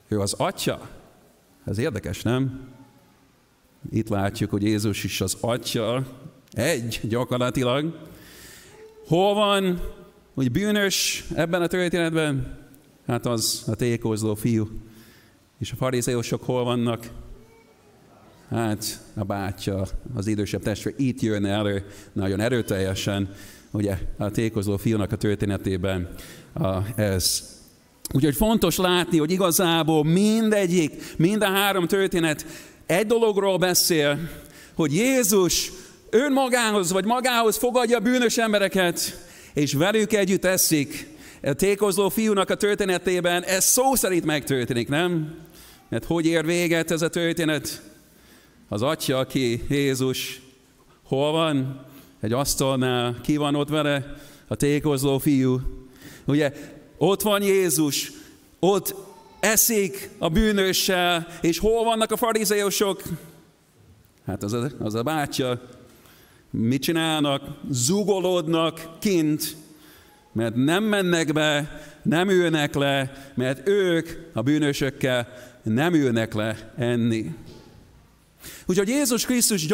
Ő 0.07 0.19
az 0.19 0.33
atya. 0.33 0.89
Ez 1.65 1.77
érdekes, 1.77 2.21
nem? 2.21 2.69
Itt 3.91 4.07
látjuk, 4.07 4.49
hogy 4.49 4.63
Jézus 4.63 5.03
is 5.03 5.21
az 5.21 5.37
atya, 5.39 6.05
egy 6.51 6.99
gyakorlatilag. 7.03 8.07
Hol 9.07 9.33
van, 9.33 9.81
hogy 10.33 10.51
bűnös 10.51 11.25
ebben 11.35 11.61
a 11.61 11.67
történetben? 11.67 12.57
Hát 13.07 13.25
az 13.25 13.63
a 13.67 13.75
tékozló 13.75 14.35
fiú. 14.35 14.67
És 15.59 15.71
a 15.71 15.75
farizeusok 15.75 16.43
hol 16.43 16.63
vannak? 16.63 17.09
hát 18.49 19.03
a 19.15 19.23
bátyja, 19.23 19.85
az 20.15 20.27
idősebb 20.27 20.61
testvér 20.61 20.93
itt 20.97 21.21
jönne 21.21 21.49
elő 21.49 21.85
nagyon 22.13 22.39
erőteljesen, 22.39 23.33
ugye 23.71 23.97
a 24.17 24.29
tékozó 24.29 24.77
fiúnak 24.77 25.11
a 25.11 25.17
történetében 25.17 26.09
a, 26.53 26.99
ez. 27.01 27.57
Úgyhogy 28.11 28.35
fontos 28.35 28.77
látni, 28.77 29.17
hogy 29.17 29.31
igazából 29.31 30.03
mindegyik, 30.03 31.17
mind 31.17 31.41
a 31.41 31.49
három 31.49 31.87
történet 31.87 32.45
egy 32.85 33.05
dologról 33.05 33.57
beszél, 33.57 34.29
hogy 34.73 34.93
Jézus 34.93 35.71
önmagához 36.09 36.91
vagy 36.91 37.05
magához 37.05 37.57
fogadja 37.57 37.97
a 37.97 38.01
bűnös 38.01 38.37
embereket, 38.37 39.27
és 39.53 39.73
velük 39.73 40.13
együtt 40.13 40.45
eszik. 40.45 41.07
A 41.43 41.53
tékozó 41.53 42.09
fiúnak 42.09 42.49
a 42.49 42.55
történetében 42.55 43.43
ez 43.43 43.65
szó 43.65 43.95
szerint 43.95 44.25
megtörténik, 44.25 44.87
nem? 44.87 45.35
Mert 45.89 46.05
hogy 46.05 46.25
ér 46.25 46.45
véget 46.45 46.91
ez 46.91 47.01
a 47.01 47.09
történet? 47.09 47.81
Az 48.67 48.81
atya, 48.81 49.17
aki 49.17 49.61
Jézus, 49.69 50.41
hol 51.03 51.31
van? 51.31 51.85
Egy 52.21 52.33
asztalnál, 52.33 53.19
ki 53.23 53.37
van 53.37 53.55
ott 53.55 53.69
vele? 53.69 54.15
A 54.47 54.55
tékozó 54.55 55.17
fiú. 55.17 55.59
Ugye, 56.25 56.53
ott 56.99 57.21
van 57.21 57.41
Jézus, 57.41 58.11
ott 58.59 58.95
eszik 59.39 60.09
a 60.17 60.29
bűnössel, 60.29 61.27
és 61.41 61.59
hol 61.59 61.83
vannak 61.83 62.11
a 62.11 62.17
farizeusok? 62.17 63.01
Hát 64.25 64.43
az 64.43 64.53
a, 64.53 64.69
az 64.79 64.95
a 64.95 65.03
bátya. 65.03 65.61
Mit 66.49 66.81
csinálnak? 66.81 67.41
Zugolódnak 67.69 68.99
kint, 68.99 69.55
mert 70.31 70.55
nem 70.55 70.83
mennek 70.83 71.33
be, 71.33 71.81
nem 72.03 72.29
ülnek 72.29 72.75
le, 72.75 73.11
mert 73.35 73.67
ők 73.67 74.09
a 74.33 74.41
bűnösökkel 74.41 75.27
nem 75.63 75.93
ülnek 75.93 76.33
le 76.33 76.73
enni. 76.77 77.35
Úgyhogy 78.65 78.87
Jézus 78.87 79.25
Krisztus 79.25 79.65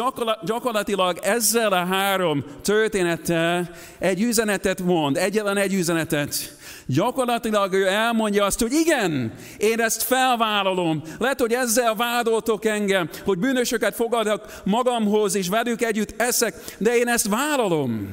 gyakorlatilag 0.44 1.18
ezzel 1.22 1.72
a 1.72 1.84
három 1.84 2.44
történettel 2.62 3.70
egy 3.98 4.22
üzenetet 4.22 4.82
mond, 4.82 5.16
egyetlen 5.16 5.56
egy 5.56 5.74
üzenetet. 5.74 6.56
Gyakorlatilag 6.86 7.72
ő 7.72 7.86
elmondja 7.86 8.44
azt, 8.44 8.60
hogy 8.60 8.72
igen, 8.72 9.32
én 9.58 9.80
ezt 9.80 10.02
felvállalom. 10.02 11.02
Lehet, 11.18 11.40
hogy 11.40 11.52
ezzel 11.52 11.94
vádoltok 11.94 12.64
engem, 12.64 13.08
hogy 13.24 13.38
bűnösöket 13.38 13.94
fogadok 13.94 14.44
magamhoz, 14.64 15.34
és 15.34 15.48
velük 15.48 15.82
együtt 15.82 16.20
eszek, 16.20 16.54
de 16.78 16.96
én 16.96 17.08
ezt 17.08 17.28
vállalom. 17.28 18.08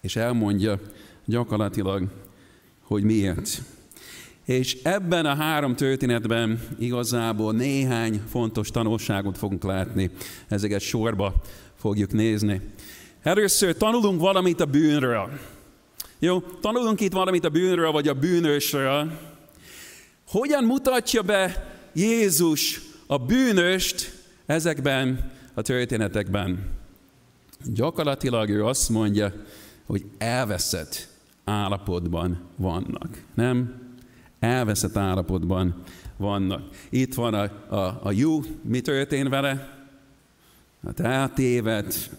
És 0.00 0.16
elmondja 0.16 0.80
gyakorlatilag, 1.24 2.02
hogy 2.82 3.02
miért. 3.02 3.62
És 4.48 4.78
ebben 4.82 5.26
a 5.26 5.34
három 5.34 5.76
történetben 5.76 6.60
igazából 6.78 7.52
néhány 7.52 8.22
fontos 8.28 8.70
tanulságot 8.70 9.38
fogunk 9.38 9.64
látni. 9.64 10.10
Ezeket 10.48 10.80
sorba 10.80 11.34
fogjuk 11.74 12.12
nézni. 12.12 12.60
Először 13.22 13.76
tanulunk 13.76 14.20
valamit 14.20 14.60
a 14.60 14.64
bűnről. 14.64 15.30
Jó, 16.18 16.40
tanulunk 16.40 17.00
itt 17.00 17.12
valamit 17.12 17.44
a 17.44 17.48
bűnről, 17.48 17.92
vagy 17.92 18.08
a 18.08 18.14
bűnösről. 18.14 19.18
Hogyan 20.28 20.64
mutatja 20.64 21.22
be 21.22 21.74
Jézus 21.92 22.80
a 23.06 23.18
bűnöst 23.18 24.12
ezekben 24.46 25.32
a 25.54 25.62
történetekben? 25.62 26.70
Gyakorlatilag 27.64 28.48
ő 28.48 28.64
azt 28.64 28.88
mondja, 28.88 29.32
hogy 29.86 30.04
elveszett 30.18 31.08
állapotban 31.44 32.40
vannak. 32.56 33.22
Nem? 33.34 33.86
Elveszett 34.40 34.96
állapotban 34.96 35.82
vannak. 36.16 36.62
Itt 36.90 37.14
van 37.14 37.34
a, 37.34 37.74
a, 37.74 38.00
a 38.02 38.12
jó, 38.12 38.40
mi 38.62 38.80
történt 38.80 39.28
vele? 39.28 39.76
Hát 40.86 41.00
eltévedt, 41.00 42.10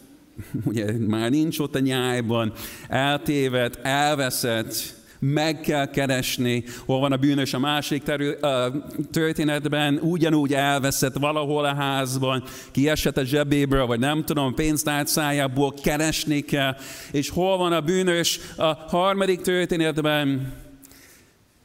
ugye 0.65 0.97
már 1.07 1.29
nincs 1.29 1.59
ott 1.59 1.75
a 1.75 1.79
nyájban, 1.79 2.53
eltévedt, 2.87 3.79
elveszett, 3.85 4.97
meg 5.19 5.59
kell 5.59 5.89
keresni, 5.89 6.63
hol 6.85 6.99
van 6.99 7.11
a 7.11 7.17
bűnös 7.17 7.53
a 7.53 7.59
másik 7.59 8.03
terül, 8.03 8.33
a 8.33 8.71
történetben, 9.11 9.99
ugyanúgy 10.01 10.53
elveszett 10.53 11.17
valahol 11.17 11.65
a 11.65 11.75
házban, 11.75 12.43
kiesett 12.71 13.17
a 13.17 13.23
zsebéből, 13.23 13.85
vagy 13.85 13.99
nem 13.99 14.25
tudom, 14.25 14.53
pénztárcájából 14.53 15.73
keresni 15.83 16.41
kell, 16.41 16.75
és 17.11 17.29
hol 17.29 17.57
van 17.57 17.73
a 17.73 17.81
bűnös 17.81 18.39
a 18.57 18.73
harmadik 18.73 19.41
történetben, 19.41 20.53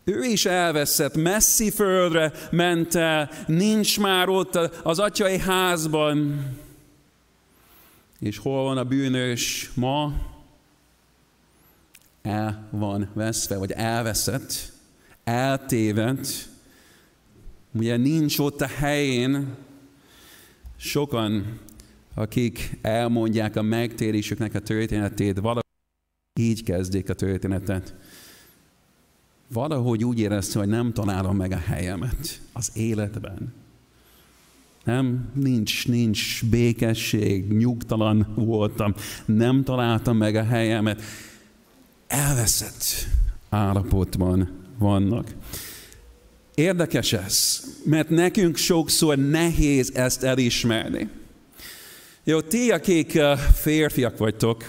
ő 0.04 0.25
is 0.25 0.44
elveszett, 0.44 1.14
messzi 1.16 1.70
földre 1.70 2.32
ment 2.50 2.94
el, 2.94 3.30
nincs 3.46 4.00
már 4.00 4.28
ott 4.28 4.54
az 4.82 4.99
atyai 4.99 5.38
házban. 5.38 6.46
És 8.18 8.38
hol 8.38 8.62
van 8.62 8.78
a 8.78 8.84
bűnös 8.84 9.70
ma? 9.75 10.12
El 12.23 12.68
van 12.70 13.11
veszve, 13.14 13.56
vagy 13.56 13.70
elveszett, 13.70 14.73
eltévedt. 15.25 16.49
Ugye 17.73 17.96
nincs 17.96 18.38
ott 18.38 18.61
a 18.61 18.66
helyén. 18.66 19.54
Sokan, 20.76 21.61
akik 22.14 22.78
elmondják 22.82 23.56
a 23.56 23.62
megtérésüknek 23.62 24.54
a 24.54 24.61
történetét, 24.61 25.38
valahogy 25.38 25.62
így 26.40 26.62
kezdik 26.62 27.08
a 27.08 27.14
történetet 27.14 27.94
valahogy 29.48 30.04
úgy 30.04 30.18
érezte, 30.18 30.58
hogy 30.58 30.68
nem 30.68 30.92
találom 30.92 31.36
meg 31.36 31.52
a 31.52 31.62
helyemet 31.66 32.40
az 32.52 32.70
életben. 32.74 33.54
Nem, 34.84 35.28
nincs, 35.34 35.88
nincs 35.88 36.44
békesség, 36.44 37.52
nyugtalan 37.52 38.26
voltam, 38.34 38.94
nem 39.24 39.64
találtam 39.64 40.16
meg 40.16 40.34
a 40.34 40.44
helyemet. 40.44 41.02
Elveszett 42.06 42.84
állapotban 43.48 44.50
vannak. 44.78 45.34
Érdekes 46.54 47.12
ez, 47.12 47.64
mert 47.84 48.08
nekünk 48.08 48.56
sokszor 48.56 49.18
nehéz 49.18 49.94
ezt 49.94 50.22
elismerni. 50.22 51.08
Jó, 52.24 52.40
ti, 52.40 52.70
akik 52.70 53.18
férfiak 53.54 54.18
vagytok, 54.18 54.64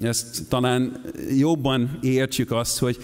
ezt 0.00 0.48
talán 0.48 1.04
jobban 1.36 1.98
értjük 2.02 2.50
azt, 2.50 2.78
hogy 2.78 2.98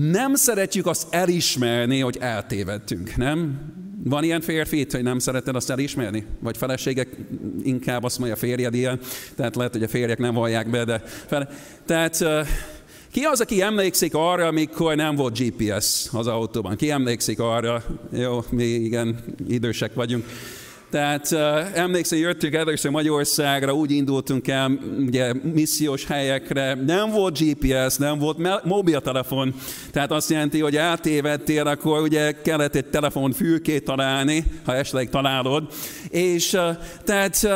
nem 0.00 0.34
szeretjük 0.34 0.86
azt 0.86 1.06
elismerni, 1.10 2.00
hogy 2.00 2.16
eltévedtünk, 2.20 3.16
nem? 3.16 3.60
Van 4.04 4.24
ilyen 4.24 4.40
férfi 4.40 4.86
hogy 4.90 5.02
nem 5.02 5.18
szereted 5.18 5.56
azt 5.56 5.70
elismerni? 5.70 6.26
Vagy 6.40 6.56
feleségek 6.56 7.08
inkább 7.62 8.04
azt 8.04 8.18
mondja, 8.18 8.36
férjed 8.36 8.74
ilyen, 8.74 9.00
tehát 9.36 9.56
lehet, 9.56 9.72
hogy 9.72 9.82
a 9.82 9.88
férjek 9.88 10.18
nem 10.18 10.34
vallják 10.34 10.70
be, 10.70 10.84
de 10.84 11.02
fele... 11.26 11.48
Tehát 11.86 12.24
ki 13.10 13.22
az, 13.22 13.40
aki 13.40 13.62
emlékszik 13.62 14.14
arra, 14.14 14.46
amikor 14.46 14.96
nem 14.96 15.14
volt 15.14 15.38
GPS 15.38 16.08
az 16.12 16.26
autóban? 16.26 16.76
Ki 16.76 16.90
emlékszik 16.90 17.40
arra? 17.40 17.84
Jó, 18.12 18.44
mi 18.50 18.64
igen, 18.64 19.18
idősek 19.48 19.94
vagyunk. 19.94 20.24
Tehát 20.94 21.32
emlékszem, 21.74 22.18
jöttünk 22.18 22.54
először 22.54 22.90
Magyarországra, 22.90 23.72
úgy 23.72 23.90
indultunk 23.90 24.48
el 24.48 24.70
ugye, 24.98 25.32
missziós 25.54 26.06
helyekre, 26.06 26.74
nem 26.74 27.10
volt 27.10 27.38
GPS, 27.38 27.96
nem 27.96 28.18
volt 28.18 28.64
mobiltelefon, 28.64 29.54
tehát 29.92 30.10
azt 30.10 30.30
jelenti, 30.30 30.60
hogy 30.60 30.76
eltévedtél, 30.76 31.66
akkor 31.66 32.00
ugye 32.00 32.32
kellett 32.42 32.74
egy 32.74 32.84
telefon 32.84 33.32
fülkét 33.32 33.84
találni, 33.84 34.44
ha 34.64 34.74
esetleg 34.74 35.08
találod, 35.10 35.72
és, 36.08 36.56
tehát, 37.04 37.48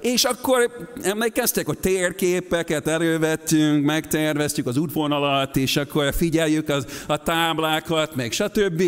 és 0.00 0.24
akkor 0.24 0.88
emlékeztek, 1.02 1.66
hogy 1.66 1.78
térképeket 1.78 2.86
elővettünk, 2.86 3.84
megterveztük 3.84 4.66
az 4.66 4.76
útvonalat, 4.76 5.56
és 5.56 5.76
akkor 5.76 6.14
figyeljük 6.14 6.68
az, 6.68 6.86
a 7.06 7.16
táblákat, 7.16 8.14
meg 8.14 8.32
stb. 8.32 8.82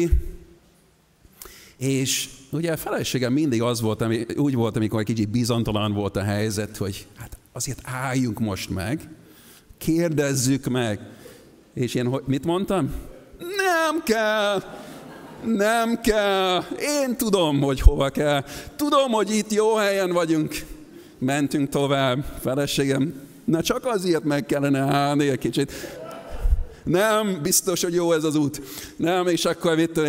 És 1.85 2.29
ugye 2.51 2.73
a 2.73 2.77
feleségem 2.77 3.33
mindig 3.33 3.63
az 3.63 3.81
volt, 3.81 4.03
ami, 4.03 4.27
úgy 4.37 4.55
volt, 4.55 4.77
amikor 4.77 5.01
egy 5.01 5.07
kicsit 5.07 5.29
bizontalan 5.29 5.93
volt 5.93 6.17
a 6.17 6.23
helyzet, 6.23 6.77
hogy 6.77 7.07
hát 7.17 7.39
azért 7.53 7.81
álljunk 7.83 8.39
most 8.39 8.71
meg, 8.71 9.09
kérdezzük 9.79 10.67
meg. 10.67 11.01
És 11.75 11.95
én 11.95 12.21
mit 12.27 12.45
mondtam? 12.45 12.93
Nem 13.39 14.03
kell, 14.05 14.63
nem 15.45 16.01
kell, 16.01 16.63
én 16.81 17.17
tudom, 17.17 17.61
hogy 17.61 17.81
hova 17.81 18.09
kell, 18.09 18.45
tudom, 18.77 19.13
hogy 19.13 19.37
itt 19.37 19.53
jó 19.53 19.75
helyen 19.75 20.13
vagyunk. 20.13 20.55
Mentünk 21.19 21.69
tovább, 21.69 22.25
feleségem, 22.41 23.15
na 23.45 23.63
csak 23.63 23.87
azért 23.87 24.25
meg 24.25 24.47
kellene 24.47 24.81
állni 24.81 25.29
egy 25.29 25.39
kicsit 25.39 25.73
nem, 26.85 27.39
biztos, 27.43 27.83
hogy 27.83 27.95
jó 27.95 28.13
ez 28.13 28.25
az 28.25 28.35
út. 28.35 28.61
Nem, 28.97 29.27
és 29.27 29.45
akkor 29.45 29.77
mit, 29.77 30.01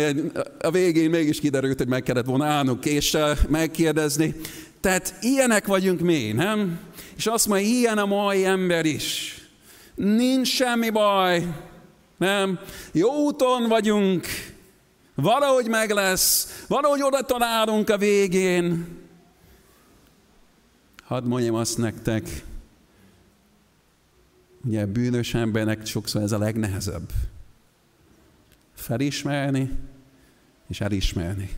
a 0.60 0.70
végén 0.70 1.10
mégis 1.10 1.40
kiderült, 1.40 1.78
hogy 1.78 1.88
meg 1.88 2.02
kellett 2.02 2.26
volna 2.26 2.44
állnunk 2.44 2.84
és 2.84 3.16
megkérdezni. 3.48 4.34
Tehát 4.80 5.14
ilyenek 5.20 5.66
vagyunk 5.66 6.00
mi, 6.00 6.32
nem? 6.32 6.78
És 7.16 7.26
azt 7.26 7.46
mondja, 7.46 7.66
ilyen 7.66 7.98
a 7.98 8.06
mai 8.06 8.44
ember 8.44 8.84
is. 8.84 9.38
Nincs 9.94 10.48
semmi 10.48 10.90
baj, 10.90 11.46
nem? 12.16 12.58
Jó 12.92 13.14
úton 13.14 13.68
vagyunk, 13.68 14.26
valahogy 15.14 15.68
meg 15.68 15.90
lesz, 15.90 16.64
valahogy 16.68 17.02
oda 17.02 17.20
találunk 17.20 17.90
a 17.90 17.98
végén. 17.98 18.86
Hadd 21.04 21.24
mondjam 21.24 21.54
azt 21.54 21.78
nektek, 21.78 22.44
ugye 24.66 24.86
bűnös 24.86 25.34
embernek 25.34 25.86
sokszor 25.86 26.22
ez 26.22 26.32
a 26.32 26.38
legnehezebb. 26.38 27.10
Felismerni 28.74 29.70
és 30.68 30.80
elismerni, 30.80 31.50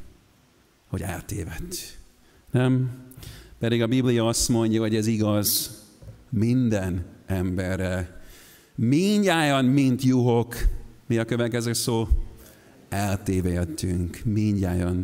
hogy 0.89 1.03
eltévedt. 1.03 1.99
Nem? 2.51 2.91
Pedig 3.59 3.83
a 3.83 3.87
Biblia 3.87 4.27
azt 4.27 4.49
mondja, 4.49 4.81
hogy 4.81 4.95
ez 4.95 5.07
igaz 5.07 5.79
minden 6.29 7.05
emberre. 7.27 8.21
Mindjárt, 8.75 9.67
mint 9.67 10.03
juhok. 10.03 10.55
Mi 11.07 11.19
a 11.19 11.25
következő 11.25 11.73
szó? 11.73 12.09
Eltévedtünk. 12.89 14.21
Mindjárt. 14.25 14.97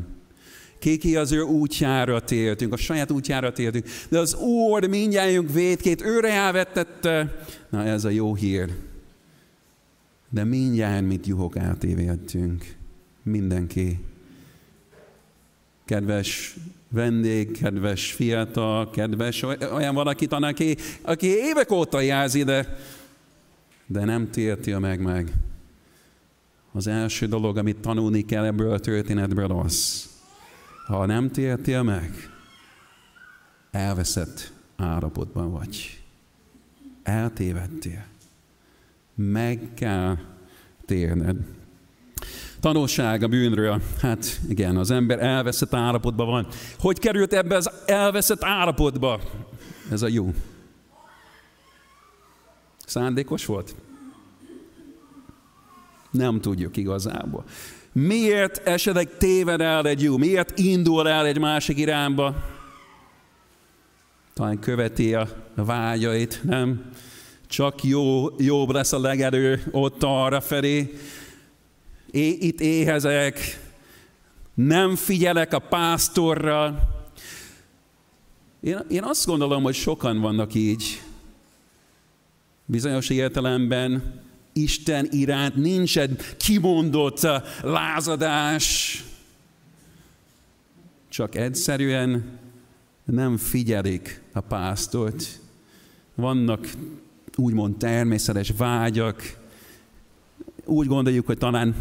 Kiki 0.85 1.17
az 1.17 1.33
ő 1.33 1.43
útjára 1.43 2.21
tértünk, 2.21 2.73
a 2.73 2.76
saját 2.76 3.11
útjára 3.11 3.53
tértünk, 3.53 3.87
de 4.09 4.19
az 4.19 4.35
Úr 4.35 4.87
mindjárt 4.87 5.53
védkét 5.53 6.03
őre 6.03 6.33
elvettette. 6.33 7.45
Na 7.71 7.85
ez 7.85 8.05
a 8.05 8.09
jó 8.09 8.35
hír. 8.35 8.73
De 10.31 10.45
mindjárt, 10.45 11.07
mint 11.07 11.26
juhok 11.26 11.57
eltévedtünk. 11.57 12.75
Mindenki. 13.23 13.99
Kedves 15.85 16.57
vendég, 16.88 17.59
kedves 17.59 18.12
fiatal, 18.12 18.91
kedves 18.91 19.43
olyan 19.73 19.95
valaki, 19.95 20.26
aki, 20.31 20.76
aki 21.03 21.26
évek 21.26 21.71
óta 21.71 22.00
járz 22.00 22.35
ide, 22.35 22.79
de 23.87 24.05
nem 24.05 24.31
térti 24.31 24.73
meg 24.73 25.00
meg. 25.00 25.33
Az 26.73 26.87
első 26.87 27.26
dolog, 27.26 27.57
amit 27.57 27.76
tanulni 27.76 28.25
kell 28.25 28.45
ebből 28.45 28.73
a 28.73 28.79
történetből 28.79 29.50
az, 29.50 30.12
ha 30.87 31.07
nem 31.07 31.31
tértél 31.31 31.83
meg, 31.83 32.31
elveszett 33.71 34.53
állapotban 34.76 35.53
vagy. 35.53 36.03
Eltévedtél. 37.03 38.05
Meg 39.14 39.69
kell 39.75 40.17
térned. 40.87 41.37
Tanulság 42.61 43.23
a 43.23 43.29
bűnről. 43.29 43.83
Hát 44.00 44.41
igen, 44.49 44.76
az 44.76 44.91
ember 44.91 45.23
elveszett 45.23 45.75
állapotban 45.75 46.26
van. 46.26 46.47
Hogy 46.79 46.99
került 46.99 47.33
ebbe 47.33 47.57
az 47.57 47.71
elveszett 47.87 48.45
állapotba? 48.45 49.21
Ez 49.91 50.03
a 50.03 50.09
jó. 50.09 50.35
Szándékos 52.87 53.47
volt? 53.47 53.75
Nem 56.14 56.40
tudjuk 56.40 56.76
igazából. 56.76 57.44
Miért 57.92 58.66
esetleg 58.66 59.16
téved 59.18 59.61
el 59.61 59.87
egy 59.87 60.02
jó? 60.02 60.16
Miért 60.16 60.59
indul 60.59 61.09
el 61.09 61.26
egy 61.26 61.38
másik 61.38 61.78
irányba? 61.78 62.35
Talán 64.35 64.59
követi 64.59 65.14
a 65.14 65.28
vágyait, 65.54 66.40
nem? 66.42 66.90
Csak 67.47 67.85
jó, 67.85 68.26
jobb 68.38 68.71
lesz 68.71 68.92
a 68.92 68.99
legerő 68.99 69.62
ott 69.71 70.02
arra 70.02 70.40
felé. 70.40 70.99
É, 72.11 72.28
itt 72.28 72.61
éhezek, 72.61 73.61
nem 74.54 74.97
figyelek 74.97 75.52
a 75.52 75.59
pásztorra. 75.59 76.78
Én, 78.61 78.78
én 78.88 79.02
azt 79.02 79.26
gondolom, 79.26 79.62
hogy 79.62 79.75
sokan 79.75 80.21
vannak 80.21 80.54
így. 80.54 81.02
Bizonyos 82.64 83.09
értelemben 83.11 84.23
Isten 84.56 85.08
iránt 85.11 85.56
nincs 85.56 85.99
egy 85.99 86.37
kimondott 86.37 87.23
uh, 87.23 87.30
lázadás, 87.62 89.04
csak 91.08 91.34
egyszerűen 91.34 92.38
nem 93.04 93.37
figyelik 93.37 94.20
a 94.32 94.40
pásztort. 94.40 95.40
Vannak 96.14 96.68
úgymond 97.37 97.76
természetes 97.76 98.52
vágyak, 98.56 99.38
úgy 100.64 100.87
gondoljuk, 100.87 101.26
hogy 101.26 101.38
talán 101.38 101.75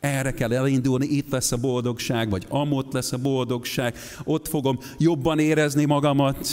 erre 0.00 0.32
kell 0.32 0.52
elindulni, 0.52 1.06
itt 1.06 1.30
lesz 1.30 1.52
a 1.52 1.56
boldogság, 1.56 2.30
vagy 2.30 2.46
amott 2.48 2.92
lesz 2.92 3.12
a 3.12 3.18
boldogság, 3.18 3.96
ott 4.24 4.48
fogom 4.48 4.78
jobban 4.98 5.38
érezni 5.38 5.84
magamat. 5.84 6.48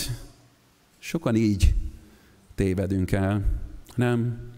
Sokan 1.00 1.36
így 1.36 1.74
tévedünk 2.56 3.12
el, 3.12 3.46
nem? 3.96 4.49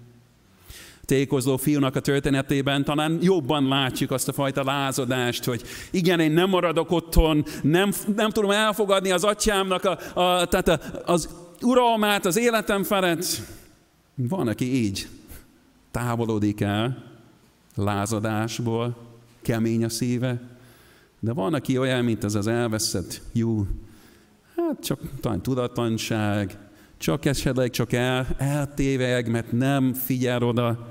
Tékozó 1.05 1.57
fiúnak 1.57 1.95
a 1.95 1.99
történetében 1.99 2.83
talán 2.83 3.17
jobban 3.21 3.67
látjuk 3.67 4.11
azt 4.11 4.27
a 4.27 4.33
fajta 4.33 4.63
lázadást, 4.63 5.43
hogy 5.43 5.61
igen, 5.91 6.19
én 6.19 6.31
nem 6.31 6.49
maradok 6.49 6.91
otthon, 6.91 7.45
nem, 7.61 7.91
nem 8.15 8.29
tudom 8.29 8.51
elfogadni 8.51 9.11
az 9.11 9.23
atyámnak 9.23 9.83
a, 9.83 10.19
a, 10.21 10.45
tehát 10.45 10.67
a, 10.67 10.79
az 11.05 11.29
uralmát, 11.61 12.25
az 12.25 12.37
életem 12.37 12.83
felett. 12.83 13.25
Van, 14.15 14.47
aki 14.47 14.75
így 14.75 15.07
távolodik 15.91 16.61
el 16.61 17.03
lázadásból, 17.75 18.97
kemény 19.41 19.83
a 19.83 19.89
szíve, 19.89 20.41
de 21.19 21.33
van, 21.33 21.53
aki 21.53 21.77
olyan, 21.77 22.03
mint 22.03 22.23
az 22.23 22.35
az 22.35 22.47
elveszett 22.47 23.21
jó, 23.31 23.65
hát 24.55 24.83
csak 24.83 24.99
talán 25.19 25.41
tudatlanság, 25.41 26.57
csak 27.01 27.25
esetleg 27.25 27.69
csak 27.69 27.93
el, 27.93 28.27
eltéveg, 28.37 29.29
mert 29.29 29.51
nem 29.51 29.93
figyel 29.93 30.43
oda. 30.43 30.87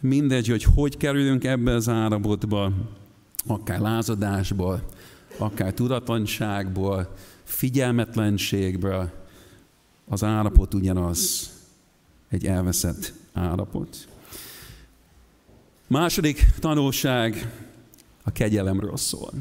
Mindegy, 0.00 0.48
hogy 0.48 0.62
hogy 0.74 0.96
kerülünk 0.96 1.44
ebbe 1.44 1.74
az 1.74 1.88
állapotba, 1.88 2.72
akár 3.46 3.80
lázadásból, 3.80 4.82
akár 5.38 5.72
tudatlanságból, 5.72 7.14
figyelmetlenségből, 7.42 9.10
az 10.08 10.24
állapot 10.24 10.74
ugyanaz, 10.74 11.50
egy 12.28 12.46
elveszett 12.46 13.12
állapot. 13.32 14.08
Második 15.86 16.46
tanulság 16.58 17.52
a 18.22 18.30
kegyelemről 18.30 18.96
szól. 18.96 19.32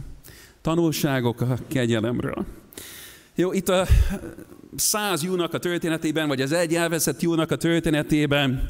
Tanulságok 0.61 1.41
a 1.41 1.57
kegyelemről. 1.67 2.45
Jó, 3.35 3.51
itt 3.51 3.69
a 3.69 3.87
száz 4.75 5.23
jónak 5.23 5.53
a 5.53 5.57
történetében, 5.57 6.27
vagy 6.27 6.41
az 6.41 6.51
egy 6.51 6.75
elveszett 6.75 7.21
jónak 7.21 7.51
a 7.51 7.55
történetében 7.55 8.65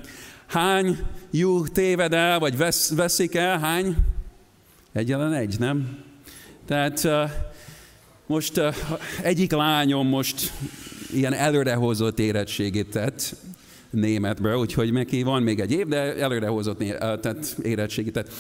hány 0.45 0.97
jó 1.31 1.67
téved 1.67 2.13
el, 2.13 2.39
vagy 2.39 2.57
vesz, 2.57 2.93
veszik 2.95 3.35
el, 3.35 3.59
hány? 3.59 3.95
Egyetlen 4.93 5.33
egy, 5.33 5.55
nem? 5.59 6.03
Tehát 6.65 7.03
uh, 7.03 7.29
most 8.25 8.57
uh, 8.57 8.75
egyik 9.21 9.51
lányom 9.51 10.07
most 10.07 10.51
ilyen 11.13 11.33
előrehozott 11.33 12.19
érettségét 12.19 12.89
tett 12.89 13.35
németből, 13.89 14.55
úgyhogy 14.55 14.91
neki 14.91 15.23
van 15.23 15.43
még 15.43 15.59
egy 15.59 15.71
év, 15.71 15.87
de 15.87 16.15
előrehozott 16.15 16.77
tehát 16.97 17.55
érettségét 17.63 18.13
tett. 18.13 18.33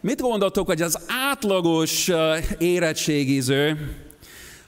Mit 0.00 0.20
gondoltok, 0.20 0.66
hogy 0.66 0.82
az 0.82 0.98
átlagos 1.30 2.10
érettségiző, 2.58 3.78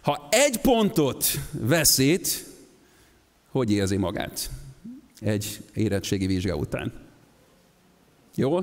ha 0.06 0.28
egy 0.30 0.56
pontot 0.56 1.26
veszít, 1.52 2.44
hogy 3.50 3.70
érzi 3.70 3.96
magát 3.96 4.50
egy 5.20 5.60
érettségi 5.74 6.26
vizsga 6.26 6.54
után? 6.54 6.92
Jó? 8.34 8.60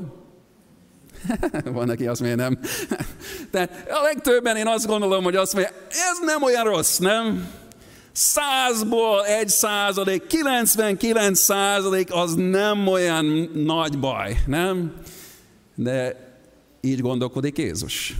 Van, 1.63 1.89
aki 1.89 2.07
azt 2.07 2.19
mondja, 2.21 2.37
nem. 2.37 2.59
De 3.51 3.69
a 3.89 4.01
legtöbben 4.01 4.55
én 4.55 4.67
azt 4.67 4.85
gondolom, 4.85 5.23
hogy 5.23 5.35
azt 5.35 5.53
mondja, 5.53 5.71
ez 5.89 6.19
nem 6.25 6.43
olyan 6.43 6.63
rossz, 6.63 6.97
nem? 6.97 7.51
Százból 8.11 9.25
egy 9.25 9.49
százalék, 9.49 10.27
99 10.27 11.39
százalék 11.39 12.13
az 12.13 12.33
nem 12.35 12.87
olyan 12.87 13.25
nagy 13.53 13.99
baj, 13.99 14.37
nem? 14.47 14.93
De 15.75 16.15
így 16.81 16.99
gondolkodik 16.99 17.57
Jézus. 17.57 18.15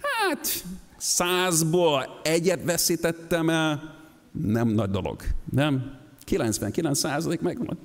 Hát, 0.00 0.64
százból 1.06 2.20
egyet 2.22 2.64
veszítettem 2.64 3.50
el, 3.50 3.94
nem 4.32 4.68
nagy 4.68 4.90
dolog, 4.90 5.22
nem? 5.52 5.98
99 6.24 6.98
százalék 6.98 7.40
megvan. 7.40 7.78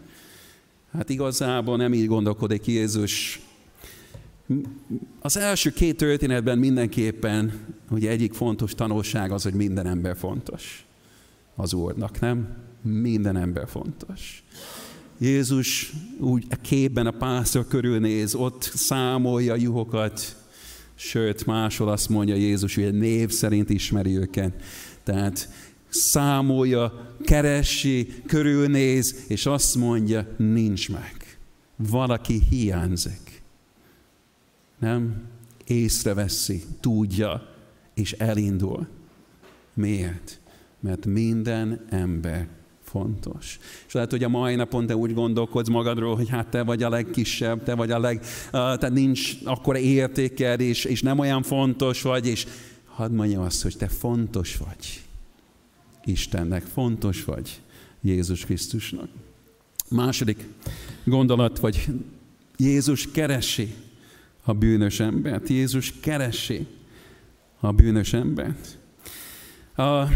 Hát 0.91 1.09
igazából 1.09 1.77
nem 1.77 1.93
így 1.93 2.07
gondolkodik 2.07 2.65
Jézus. 2.67 3.41
Az 5.19 5.37
első 5.37 5.69
két 5.69 5.97
történetben 5.97 6.57
mindenképpen, 6.57 7.65
ugye 7.89 8.09
egyik 8.09 8.33
fontos 8.33 8.75
tanulság 8.75 9.31
az, 9.31 9.43
hogy 9.43 9.53
minden 9.53 9.87
ember 9.87 10.17
fontos 10.17 10.85
az 11.55 11.73
Úrnak, 11.73 12.19
nem? 12.19 12.47
Minden 12.81 13.37
ember 13.37 13.67
fontos. 13.67 14.43
Jézus 15.17 15.93
úgy 16.19 16.45
a 16.49 16.55
képben 16.55 17.07
a 17.07 17.11
pásztor 17.11 17.67
körülnéz, 17.67 18.35
ott 18.35 18.61
számolja 18.61 19.55
juhokat, 19.55 20.40
sőt, 21.03 21.45
máshol 21.45 21.89
azt 21.89 22.09
mondja 22.09 22.35
Jézus, 22.35 22.75
hogy 22.75 22.93
név 22.93 23.29
szerint 23.29 23.69
ismeri 23.69 24.17
őket. 24.17 24.63
Tehát 25.03 25.49
számolja, 25.89 27.15
keresi, 27.23 28.13
körülnéz, 28.27 29.25
és 29.27 29.45
azt 29.45 29.75
mondja, 29.75 30.27
nincs 30.37 30.89
meg. 30.89 31.37
Valaki 31.75 32.41
hiányzik. 32.49 33.41
Nem? 34.79 35.23
Észreveszi, 35.65 36.63
tudja, 36.79 37.55
és 37.93 38.11
elindul. 38.11 38.87
Miért? 39.73 40.39
Mert 40.79 41.05
minden 41.05 41.85
ember 41.89 42.47
fontos. 42.91 43.59
És 43.87 43.93
lehet, 43.93 44.11
hogy 44.11 44.23
a 44.23 44.29
mai 44.29 44.55
napon 44.55 44.85
te 44.85 44.95
úgy 44.95 45.13
gondolkodsz 45.13 45.69
magadról, 45.69 46.15
hogy 46.15 46.29
hát 46.29 46.47
te 46.47 46.63
vagy 46.63 46.83
a 46.83 46.89
legkisebb, 46.89 47.63
te 47.63 47.75
vagy 47.75 47.91
a 47.91 47.99
leg... 47.99 48.21
Tehát 48.51 48.91
nincs 48.91 49.33
akkora 49.43 49.77
értéked, 49.77 50.59
és, 50.59 50.85
és 50.85 51.01
nem 51.01 51.19
olyan 51.19 51.43
fontos 51.43 52.01
vagy, 52.01 52.27
és 52.27 52.45
hadd 52.85 53.11
mondja 53.11 53.41
azt, 53.41 53.61
hogy 53.61 53.77
te 53.77 53.87
fontos 53.87 54.57
vagy. 54.57 55.01
Istennek 56.05 56.63
fontos 56.63 57.23
vagy. 57.23 57.61
Jézus 58.01 58.45
Krisztusnak. 58.45 59.09
Második 59.89 60.47
gondolat, 61.03 61.59
vagy 61.59 61.87
Jézus 62.57 63.11
keresi 63.11 63.73
a 64.43 64.53
bűnös 64.53 64.99
embert. 64.99 65.49
Jézus 65.49 65.93
keresi 65.99 66.67
a 67.59 67.71
bűnös 67.71 68.13
embert. 68.13 68.77
A, 69.75 70.07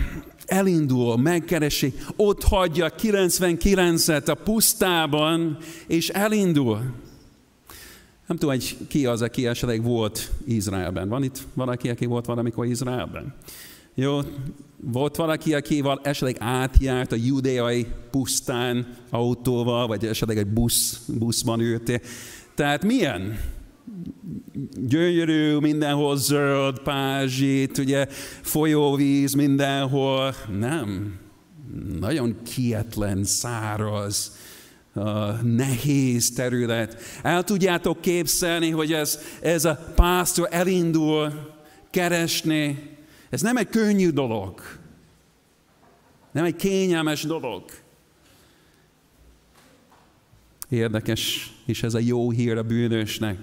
elindul, 0.45 1.17
megkeresi, 1.17 1.93
ott 2.15 2.43
hagyja 2.43 2.91
99-et 3.01 4.27
a 4.29 4.34
pusztában, 4.34 5.58
és 5.88 6.10
elindul. 6.10 6.77
Nem 8.27 8.38
tudom, 8.38 8.49
hogy 8.49 8.77
ki 8.88 9.05
az, 9.05 9.21
aki 9.21 9.47
esetleg 9.47 9.84
volt 9.84 10.31
Izraelben. 10.45 11.10
Van 11.10 11.23
itt 11.23 11.39
valaki, 11.53 11.89
aki 11.89 12.05
volt 12.05 12.25
valamikor 12.25 12.65
Izraelben? 12.65 13.34
Jó, 13.93 14.19
volt 14.77 15.15
valaki, 15.15 15.53
aki 15.53 15.84
esetleg 16.01 16.36
átjárt 16.39 17.12
a 17.12 17.15
judeai 17.15 17.88
pusztán 18.12 18.88
autóval, 19.10 19.88
vagy 19.88 20.05
esetleg 20.05 20.38
egy 20.38 20.47
busz, 20.47 21.01
buszban 21.08 21.60
ültél. 21.60 21.99
Tehát 22.55 22.84
milyen? 22.84 23.39
Gyönyörű, 24.88 25.58
mindenhol 25.58 26.17
zöld, 26.17 26.80
pázsit, 26.80 27.78
ugye 27.78 28.08
folyóvíz 28.41 29.34
mindenhol. 29.34 30.36
Nem. 30.60 31.19
Nagyon 32.00 32.36
kietlen, 32.43 33.24
száraz, 33.24 34.38
nehéz 35.43 36.34
terület. 36.34 37.02
El 37.24 37.43
tudjátok 37.43 38.02
képzelni, 38.02 38.69
hogy 38.69 38.93
ez, 38.93 39.19
ez 39.41 39.65
a 39.65 39.93
pásztor 39.95 40.48
elindul 40.52 41.54
keresni. 41.89 42.98
Ez 43.30 43.41
nem 43.41 43.58
egy 43.58 43.69
könnyű 43.69 44.10
dolog. 44.10 44.62
Nem 46.32 46.43
egy 46.43 46.56
kényelmes 46.56 47.24
dolog. 47.24 47.63
Érdekes, 50.69 51.54
és 51.65 51.84
ez 51.84 51.93
a 51.93 52.00
jó 52.00 52.32
hír 52.32 52.58
a 52.58 52.63
bűnösnek 52.63 53.38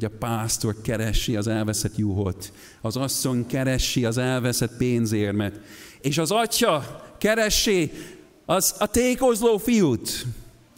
hogy 0.00 0.10
a 0.12 0.18
pásztor 0.18 0.74
keresi 0.82 1.36
az 1.36 1.46
elveszett 1.46 1.96
juhot, 1.96 2.52
az 2.80 2.96
asszony 2.96 3.46
keresi 3.46 4.04
az 4.04 4.18
elveszett 4.18 4.76
pénzérmet, 4.76 5.60
és 6.00 6.18
az 6.18 6.30
atya 6.30 7.04
keresi 7.18 7.92
az 8.46 8.74
a 8.78 8.86
tékozló 8.86 9.56
fiút. 9.56 10.26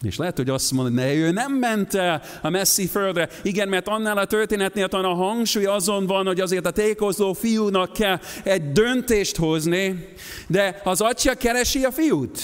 És 0.01 0.17
lehet, 0.17 0.37
hogy 0.37 0.49
azt 0.49 0.71
mondod, 0.71 0.93
ne, 0.93 1.13
ő 1.13 1.31
nem 1.31 1.53
ment 1.53 1.93
el 1.93 2.21
a 2.41 2.49
messzi 2.49 2.87
földre. 2.87 3.29
Igen, 3.43 3.69
mert 3.69 3.87
annál 3.87 4.17
a 4.17 4.25
történetnél 4.25 4.87
talán 4.87 5.11
a 5.11 5.15
hangsúly 5.15 5.65
azon 5.65 6.05
van, 6.05 6.25
hogy 6.25 6.39
azért 6.39 6.65
a 6.65 6.71
tékozló 6.71 7.33
fiúnak 7.33 7.93
kell 7.93 8.19
egy 8.43 8.71
döntést 8.71 9.37
hozni, 9.37 10.07
de 10.47 10.81
az 10.83 11.01
atya 11.01 11.33
keresi 11.33 11.83
a 11.83 11.91
fiút. 11.91 12.39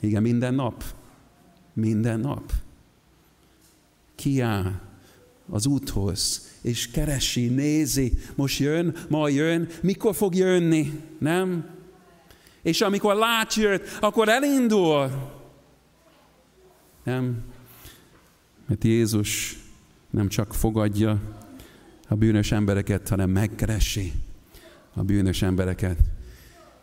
Igen, 0.00 0.22
minden 0.22 0.54
nap. 0.54 0.84
Minden 1.72 2.20
nap. 2.20 2.52
Kiáll 4.14 4.90
az 5.52 5.66
úthoz, 5.66 6.48
és 6.62 6.90
keresi, 6.90 7.46
nézi, 7.46 8.12
most 8.34 8.58
jön, 8.58 8.96
ma 9.08 9.28
jön, 9.28 9.68
mikor 9.82 10.14
fog 10.14 10.34
jönni, 10.34 11.00
nem? 11.18 11.70
És 12.62 12.80
amikor 12.80 13.14
lát 13.14 13.54
jött, 13.54 13.98
akkor 14.00 14.28
elindul. 14.28 15.10
Nem? 17.04 17.42
Mert 18.66 18.84
Jézus 18.84 19.58
nem 20.10 20.28
csak 20.28 20.54
fogadja 20.54 21.20
a 22.08 22.14
bűnös 22.14 22.52
embereket, 22.52 23.08
hanem 23.08 23.30
megkeresi 23.30 24.12
a 24.94 25.02
bűnös 25.02 25.42
embereket. 25.42 25.98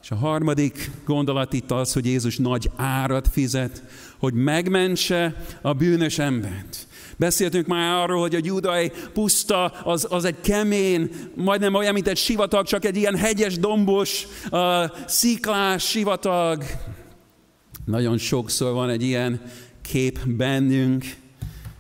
És 0.01 0.12
a 0.12 0.15
harmadik 0.15 0.91
gondolat 1.05 1.53
itt 1.53 1.71
az, 1.71 1.93
hogy 1.93 2.05
Jézus 2.05 2.38
nagy 2.38 2.71
árat 2.75 3.27
fizet, 3.27 3.84
hogy 4.17 4.34
megmentse 4.34 5.45
a 5.62 5.73
bűnös 5.73 6.19
embert. 6.19 6.88
Beszéltünk 7.19 7.67
már 7.67 7.95
arról, 7.95 8.21
hogy 8.21 8.36
a 8.36 8.39
judai 8.43 8.91
puszta 9.13 9.65
az, 9.65 10.08
az 10.10 10.25
egy 10.25 10.41
kemény, 10.41 11.10
majdnem 11.36 11.73
olyan, 11.73 11.93
mint 11.93 12.08
egy 12.08 12.17
sivatag, 12.17 12.65
csak 12.65 12.86
egy 12.86 12.95
ilyen 12.95 13.15
hegyes, 13.15 13.58
dombos, 13.58 14.27
uh, 14.51 14.60
sziklás 15.08 15.89
sivatag. 15.89 16.63
Nagyon 17.86 18.17
sokszor 18.17 18.73
van 18.73 18.89
egy 18.89 19.03
ilyen 19.03 19.41
kép 19.82 20.27
bennünk. 20.27 21.05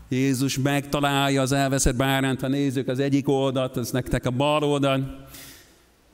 Jézus 0.09 0.57
megtalálja 0.57 1.41
az 1.41 1.51
elveszett 1.51 1.95
bárányt, 1.95 2.41
ha 2.41 2.47
nézzük 2.47 2.87
az 2.87 2.99
egyik 2.99 3.27
oldalt, 3.27 3.77
az 3.77 3.91
nektek 3.91 4.25
a 4.25 4.31
bal 4.31 4.63
oldal. 4.63 5.27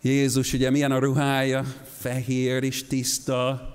Jézus 0.02 0.54
ugye 0.54 0.70
milyen 0.70 0.92
a 0.92 1.00
ruhája, 1.00 1.66
fehér 2.00 2.64
és 2.64 2.88
tiszta, 2.88 3.75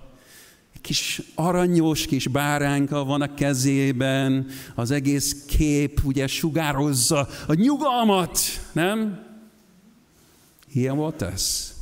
kis 0.80 1.22
aranyos 1.34 2.06
kis 2.06 2.28
báránka 2.28 3.04
van 3.04 3.22
a 3.22 3.34
kezében, 3.34 4.46
az 4.74 4.90
egész 4.90 5.44
kép 5.46 6.00
ugye 6.04 6.26
sugározza 6.26 7.28
a 7.46 7.54
nyugalmat, 7.54 8.38
nem? 8.72 9.26
Ilyen 10.72 10.96
volt 10.96 11.22
ez. 11.22 11.74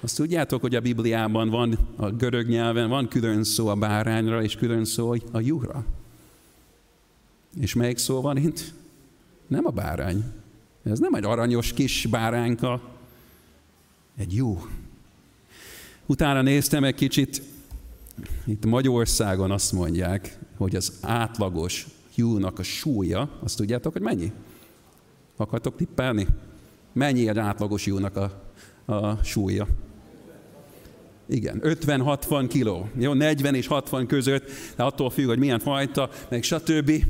Azt 0.00 0.16
tudjátok, 0.16 0.60
hogy 0.60 0.74
a 0.74 0.80
Bibliában 0.80 1.48
van, 1.48 1.78
a 1.96 2.10
görög 2.10 2.48
nyelven 2.48 2.88
van 2.88 3.08
külön 3.08 3.44
szó 3.44 3.66
a 3.66 3.74
bárányra, 3.74 4.42
és 4.42 4.56
külön 4.56 4.84
szó 4.84 5.14
a 5.32 5.40
juhra. 5.40 5.84
És 7.60 7.74
melyik 7.74 7.98
szó 7.98 8.20
van 8.20 8.36
itt? 8.36 8.72
Nem 9.46 9.66
a 9.66 9.70
bárány. 9.70 10.24
Ez 10.82 10.98
nem 10.98 11.14
egy 11.14 11.24
aranyos 11.24 11.72
kis 11.72 12.06
báránka, 12.06 12.80
egy 14.16 14.34
jó. 14.34 14.66
Utána 16.06 16.42
néztem 16.42 16.84
egy 16.84 16.94
kicsit, 16.94 17.42
itt 18.46 18.64
Magyarországon 18.64 19.50
azt 19.50 19.72
mondják, 19.72 20.38
hogy 20.56 20.76
az 20.76 20.92
átlagos 21.00 21.86
hiúnak 22.14 22.58
a 22.58 22.62
súlya, 22.62 23.28
azt 23.42 23.56
tudjátok, 23.56 23.92
hogy 23.92 24.02
mennyi? 24.02 24.32
Akartok 25.36 25.76
tippelni? 25.76 26.26
Mennyi 26.92 27.28
egy 27.28 27.38
átlagos 27.38 27.84
hiúnak 27.84 28.16
a, 28.16 28.42
a 28.92 29.24
súlya? 29.24 29.66
Igen, 31.26 31.60
50-60 31.64 32.46
kiló. 32.48 32.88
Jó, 32.98 33.12
40 33.12 33.54
és 33.54 33.66
60 33.66 34.06
között, 34.06 34.50
de 34.76 34.82
attól 34.82 35.10
függ, 35.10 35.26
hogy 35.26 35.38
milyen 35.38 35.58
fajta, 35.58 36.10
meg 36.28 36.42
stb. 36.42 37.04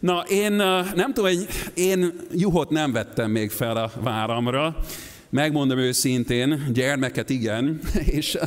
Na, 0.00 0.24
én 0.28 0.52
nem 0.94 1.12
tudom, 1.14 1.30
hogy 1.30 1.46
én 1.74 2.12
juhot 2.32 2.70
nem 2.70 2.92
vettem 2.92 3.30
még 3.30 3.50
fel 3.50 3.76
a 3.76 3.90
váramra, 4.00 4.76
Megmondom 5.30 5.78
őszintén, 5.78 6.66
gyermeket 6.72 7.30
igen, 7.30 7.80
és 8.18 8.38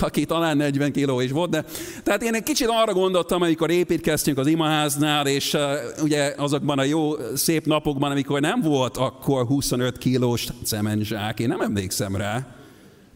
aki 0.00 0.24
talán 0.24 0.56
40 0.56 0.92
kiló 0.92 1.20
is 1.20 1.30
volt, 1.30 1.50
de 1.50 1.64
tehát 2.02 2.22
én 2.22 2.34
egy 2.34 2.42
kicsit 2.42 2.68
arra 2.70 2.92
gondoltam, 2.92 3.42
amikor 3.42 3.70
építkeztünk 3.70 4.38
az 4.38 4.46
imaháznál, 4.46 5.26
és 5.26 5.52
uh, 5.52 5.62
ugye 6.02 6.34
azokban 6.36 6.78
a 6.78 6.82
jó, 6.82 7.12
szép 7.34 7.66
napokban, 7.66 8.10
amikor 8.10 8.40
nem 8.40 8.60
volt 8.60 8.96
akkor 8.96 9.46
25 9.46 9.98
kilós 9.98 10.46
cementzsák, 10.64 11.40
én 11.40 11.48
nem 11.48 11.60
emlékszem 11.60 12.16
rá. 12.16 12.46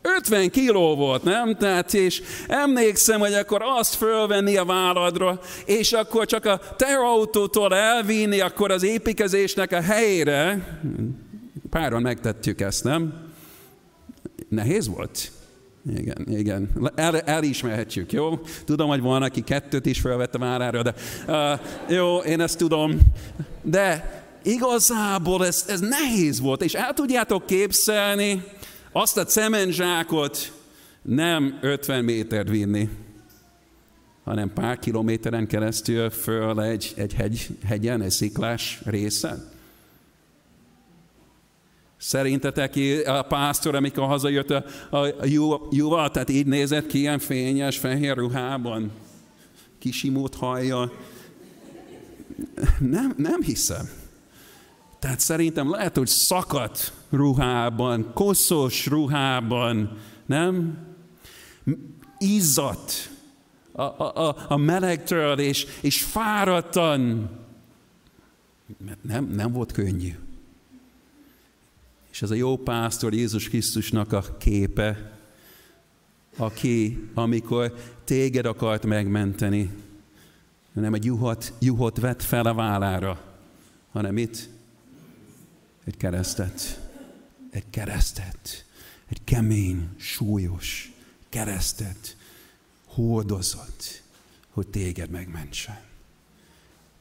50 0.03 0.51
kiló 0.51 0.96
volt, 0.96 1.23
nem? 1.23 1.57
Tehát, 1.57 1.94
és 1.94 2.23
emlékszem, 2.49 3.20
hogy 3.20 3.33
akkor 3.33 3.62
azt 3.79 3.94
fölvenni 3.94 4.57
a 4.57 4.64
válladra, 4.64 5.40
és 5.64 5.92
akkor 5.92 6.27
csak 6.27 6.44
a 6.44 6.61
teherautótól 6.77 7.75
elvinni, 7.75 8.40
akkor 8.40 8.70
az 8.70 8.83
építkezésnek 8.83 9.73
a 9.73 9.81
helyére, 9.81 10.66
Páran 11.70 12.02
megtettük 12.02 12.61
ezt, 12.61 12.85
nem? 12.85 13.28
Nehéz 14.48 14.88
volt? 14.88 15.30
Igen, 15.96 16.26
igen. 16.28 16.70
El, 16.94 17.20
elismerhetjük, 17.20 18.12
jó? 18.12 18.40
Tudom, 18.64 18.88
hogy 18.88 19.00
van, 19.00 19.22
aki 19.22 19.40
kettőt 19.40 19.87
is 19.87 20.00
felvett 20.00 20.35
a 20.35 20.38
várára, 20.38 20.83
de 20.83 20.94
uh, 21.26 21.61
jó, 21.88 22.18
én 22.18 22.40
ezt 22.40 22.59
tudom. 22.59 22.98
De 23.62 24.18
igazából 24.42 25.46
ez, 25.46 25.64
ez 25.68 25.80
nehéz 25.80 26.40
volt, 26.40 26.62
és 26.62 26.74
el 26.74 26.92
tudjátok 26.92 27.46
képzelni 27.46 28.44
azt 28.92 29.16
a 29.16 29.24
cementzsákot 29.24 30.52
nem 31.02 31.59
50 31.61 32.04
métert 32.04 32.48
vinni, 32.48 32.88
hanem 34.24 34.52
pár 34.52 34.78
kilométeren 34.78 35.46
keresztül 35.46 36.11
föl 36.11 36.62
egy, 36.62 36.92
egy 36.96 37.14
hegy, 37.14 37.48
hegyen, 37.66 38.02
egy 38.02 38.11
sziklás 38.11 38.80
részen. 38.85 39.59
Szerintetek 42.02 42.74
a 43.06 43.22
pásztor, 43.22 43.74
amikor 43.74 44.06
hazajött 44.06 44.50
a, 44.50 44.64
a 44.90 45.26
jóval, 45.70 46.10
tehát 46.10 46.30
így 46.30 46.46
nézett 46.46 46.86
ki 46.86 46.98
ilyen 46.98 47.18
fényes, 47.18 47.78
fehér 47.78 48.16
ruhában, 48.16 48.90
kisimult 49.78 50.34
hajjal? 50.34 50.92
Nem, 52.78 53.14
nem 53.16 53.42
hiszem. 53.42 53.88
Tehát 54.98 55.20
szerintem 55.20 55.70
lehet, 55.70 55.96
hogy 55.96 56.06
szakadt 56.06 56.92
ruhában, 57.10 58.10
koszos 58.14 58.86
ruhában, 58.86 59.98
nem? 60.26 60.78
Izzadt 62.18 63.10
a, 63.72 63.82
a, 63.82 64.36
a 64.48 64.56
melegtől, 64.56 65.38
és, 65.38 65.66
és 65.80 66.02
fáradtan. 66.02 67.30
Mert 68.84 69.02
nem, 69.02 69.24
nem 69.24 69.52
volt 69.52 69.72
könnyű. 69.72 70.14
És 72.11 72.23
ez 72.23 72.31
a 72.31 72.35
jó 72.35 72.57
pásztor 72.57 73.14
Jézus 73.14 73.49
Krisztusnak 73.49 74.12
a 74.12 74.37
képe, 74.38 75.18
aki, 76.37 77.09
amikor 77.14 77.75
téged 78.05 78.46
akart 78.46 78.87
megmenteni, 78.87 79.70
nem 80.73 80.94
egy 80.94 81.05
juhot, 81.05 81.53
juhot 81.59 81.99
vett 81.99 82.23
fel 82.23 82.46
a 82.46 82.55
vállára, 82.55 83.38
hanem 83.92 84.16
itt 84.16 84.49
egy 85.85 85.96
keresztet. 85.96 86.88
Egy 87.51 87.64
keresztet. 87.70 88.64
Egy 89.09 89.25
kemény, 89.25 89.88
súlyos 89.96 90.92
keresztet 91.29 92.16
hordozott, 92.85 94.03
hogy 94.51 94.66
téged 94.66 95.11
megmentsen. 95.11 95.81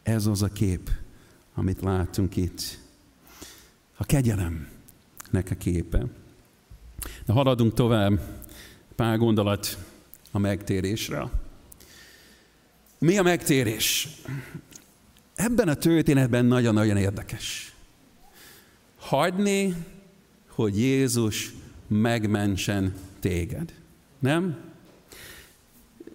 Ez 0.03 0.25
az 0.25 0.41
a 0.41 0.47
kép, 0.47 0.91
amit 1.53 1.81
látunk 1.81 2.35
itt. 2.35 2.79
A 3.97 4.05
kegyelemnek 4.05 4.78
a 5.33 5.55
képe. 5.57 6.05
De 7.25 7.33
haladunk 7.33 7.73
tovább 7.73 8.19
pár 8.95 9.17
gondolat 9.17 9.77
a 10.31 10.39
megtérésre. 10.39 11.29
Mi 12.99 13.17
a 13.17 13.23
megtérés? 13.23 14.07
Ebben 15.35 15.67
a 15.67 15.73
történetben 15.73 16.45
nagyon-nagyon 16.45 16.97
érdekes. 16.97 17.73
Hagyni, 18.97 19.75
hogy 20.47 20.79
Jézus 20.79 21.53
megmentsen 21.87 22.93
téged. 23.19 23.73
Nem? 24.19 24.57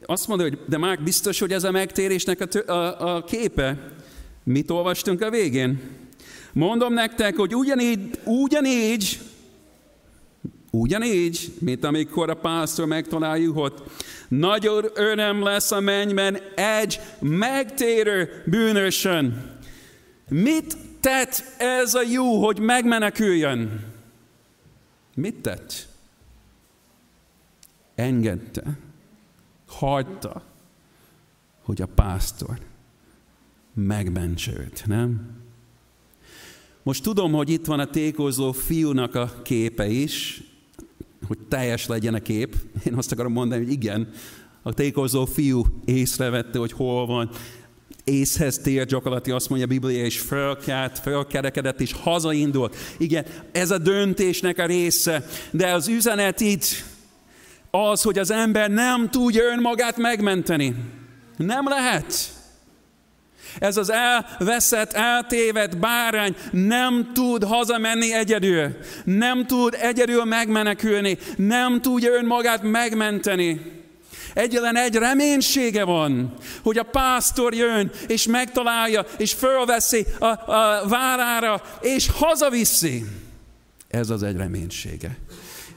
Azt 0.06 0.28
mondja, 0.28 0.48
hogy 0.48 0.58
de 0.66 0.78
már 0.78 1.02
biztos, 1.02 1.38
hogy 1.38 1.52
ez 1.52 1.64
a 1.64 1.70
megtérésnek 1.70 2.40
a, 2.40 2.46
tő, 2.46 2.60
a, 2.60 3.14
a 3.16 3.24
képe. 3.24 3.92
Mit 4.42 4.70
olvastunk 4.70 5.20
a 5.20 5.30
végén? 5.30 5.80
Mondom 6.54 6.92
nektek, 6.92 7.36
hogy 7.36 7.54
ugyanígy, 7.54 8.18
ugyanígy, 8.24 9.20
ugyanígy, 10.70 11.54
mint 11.58 11.84
amikor 11.84 12.30
a 12.30 12.34
pásztor 12.34 12.86
megtalálja 12.86 13.52
hogy 13.52 13.82
nagyon 14.28 14.84
öröm 14.94 15.42
lesz 15.42 15.70
a 15.70 15.80
mennyben 15.80 16.38
egy 16.54 17.00
megtérő 17.20 18.42
bűnösön. 18.46 19.52
Mit 20.28 20.76
tett 21.00 21.44
ez 21.58 21.94
a 21.94 22.02
jó, 22.02 22.44
hogy 22.44 22.58
megmeneküljön? 22.58 23.92
Mit 25.14 25.34
tett? 25.34 25.88
Engedte, 27.94 28.78
hagyta, 29.66 30.42
hogy 31.62 31.82
a 31.82 31.86
pásztor 31.86 32.58
megmentse 33.74 34.52
őt, 34.52 34.82
nem? 34.86 35.42
Most 36.84 37.02
tudom, 37.02 37.32
hogy 37.32 37.50
itt 37.50 37.66
van 37.66 37.80
a 37.80 37.90
tékozó 37.90 38.52
fiúnak 38.52 39.14
a 39.14 39.32
képe 39.42 39.88
is, 39.88 40.42
hogy 41.26 41.38
teljes 41.48 41.86
legyen 41.86 42.14
a 42.14 42.18
kép. 42.18 42.56
Én 42.86 42.94
azt 42.94 43.12
akarom 43.12 43.32
mondani, 43.32 43.64
hogy 43.64 43.72
igen, 43.72 44.08
a 44.62 44.72
tékozó 44.72 45.24
fiú 45.24 45.64
észrevette, 45.84 46.58
hogy 46.58 46.72
hol 46.72 47.06
van, 47.06 47.30
észhez 48.04 48.58
tér 48.58 48.86
gyakorlatilag 48.86 49.38
azt 49.38 49.48
mondja 49.48 49.66
a 49.66 49.70
Biblia, 49.70 50.04
és 50.04 50.18
fölkelt, 50.18 50.98
fölkerekedett, 50.98 51.80
és 51.80 51.92
hazaindult. 51.92 52.76
Igen, 52.98 53.24
ez 53.52 53.70
a 53.70 53.78
döntésnek 53.78 54.58
a 54.58 54.66
része, 54.66 55.26
de 55.50 55.72
az 55.72 55.88
üzenet 55.88 56.40
itt 56.40 56.64
az, 57.70 58.02
hogy 58.02 58.18
az 58.18 58.30
ember 58.30 58.70
nem 58.70 59.10
tudja 59.10 59.44
önmagát 59.44 59.96
megmenteni. 59.96 60.74
Nem 61.36 61.68
lehet. 61.68 62.34
Ez 63.58 63.76
az 63.76 63.90
elveszett, 63.90 64.92
eltévedt 64.92 65.78
bárány 65.78 66.36
nem 66.50 67.10
tud 67.14 67.44
hazamenni 67.44 68.12
egyedül. 68.12 68.76
Nem 69.04 69.46
tud 69.46 69.76
egyedül 69.80 70.24
megmenekülni. 70.24 71.18
Nem 71.36 71.80
tudja 71.80 72.12
önmagát 72.12 72.62
megmenteni. 72.62 73.60
Egyetlen 74.34 74.76
egy 74.76 74.94
reménysége 74.94 75.84
van, 75.84 76.34
hogy 76.62 76.78
a 76.78 76.82
pásztor 76.82 77.54
jön, 77.54 77.90
és 78.06 78.26
megtalálja, 78.26 79.06
és 79.18 79.32
fölveszi 79.32 80.06
a, 80.18 80.26
a 80.26 80.88
várára, 80.88 81.62
és 81.80 82.08
hazaviszi. 82.10 83.04
Ez 83.88 84.10
az 84.10 84.22
egy 84.22 84.36
reménysége. 84.36 85.16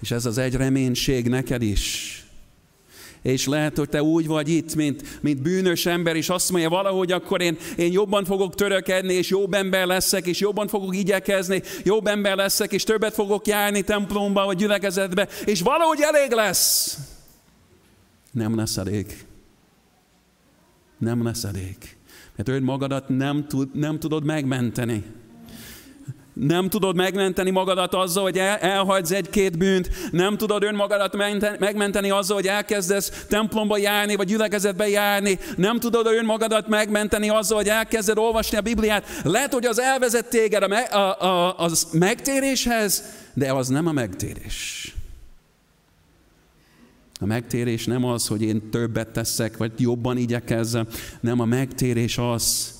És 0.01 0.12
ez 0.12 0.25
az 0.25 0.38
egy 0.38 0.56
reménység 0.56 1.27
neked 1.27 1.62
is 1.62 2.21
és 3.21 3.47
lehet, 3.47 3.77
hogy 3.77 3.89
te 3.89 4.03
úgy 4.03 4.27
vagy 4.27 4.49
itt, 4.49 4.75
mint, 4.75 5.21
mint 5.21 5.41
bűnös 5.41 5.86
ember, 5.86 6.15
és 6.15 6.30
azt 6.30 6.51
mondja, 6.51 6.69
valahogy 6.69 7.12
akkor 7.12 7.41
én, 7.41 7.58
én 7.77 7.91
jobban 7.91 8.25
fogok 8.25 8.56
törökedni, 8.56 9.13
és 9.13 9.30
jobb 9.30 9.53
ember 9.53 9.86
leszek, 9.86 10.25
és 10.27 10.39
jobban 10.39 10.67
fogok 10.67 10.95
igyekezni, 10.95 11.62
jobb 11.84 12.08
ember 12.08 12.36
leszek, 12.36 12.71
és 12.71 12.84
többet 12.84 13.13
fogok 13.13 13.47
járni 13.47 13.82
templomba, 13.82 14.45
vagy 14.45 14.58
gyülekezetbe, 14.58 15.27
és 15.45 15.62
valahogy 15.62 15.99
elég 16.01 16.32
lesz. 16.32 16.97
Nem 18.32 18.56
lesz 18.56 18.77
elég. 18.77 19.25
Nem 20.97 21.23
lesz 21.23 21.43
elég. 21.43 21.75
Mert 22.36 22.49
önmagadat 22.49 23.10
nem, 23.10 23.47
tud, 23.47 23.69
nem 23.73 23.99
tudod 23.99 24.23
megmenteni. 24.23 25.03
Nem 26.39 26.69
tudod 26.69 26.95
megmenteni 26.95 27.50
magadat 27.50 27.93
azzal, 27.93 28.23
hogy 28.23 28.38
el, 28.38 28.58
elhagysz 28.58 29.12
egy-két 29.12 29.58
bűnt. 29.58 29.89
Nem 30.12 30.38
tudod 30.38 30.63
önmagadat 30.63 31.15
megmenteni 31.60 32.10
azzal, 32.10 32.36
hogy 32.36 32.47
elkezdesz 32.47 33.26
templomba 33.30 33.78
járni, 33.78 34.15
vagy 34.15 34.28
gyülekezetbe 34.28 34.88
járni. 34.89 35.39
Nem 35.56 35.80
tudod 35.80 36.06
önmagadat 36.06 36.67
megmenteni 36.67 37.30
azzal, 37.30 37.58
hogy 37.58 37.69
elkezded 37.69 38.17
olvasni 38.17 38.58
a 38.58 38.62
Bibliát. 38.62 39.06
Lehet, 39.23 39.54
hogy 39.54 39.65
az 39.65 39.80
elvezet 39.80 40.30
téged 40.30 40.63
a, 40.63 40.67
me, 40.67 40.80
a, 40.80 41.21
a, 41.21 41.63
a 41.65 41.69
megtéréshez, 41.91 43.04
de 43.34 43.54
az 43.54 43.67
nem 43.67 43.88
a 43.88 43.91
megtérés. 43.91 44.91
A 47.19 47.26
megtérés 47.26 47.86
nem 47.86 48.04
az, 48.04 48.28
hogy 48.28 48.41
én 48.41 48.69
többet 48.69 49.08
teszek, 49.08 49.58
vagy 49.58 49.71
jobban 49.78 50.17
igyekezzem, 50.17 50.88
nem 51.19 51.39
a 51.39 51.45
megtérés 51.45 52.17
az, 52.17 52.76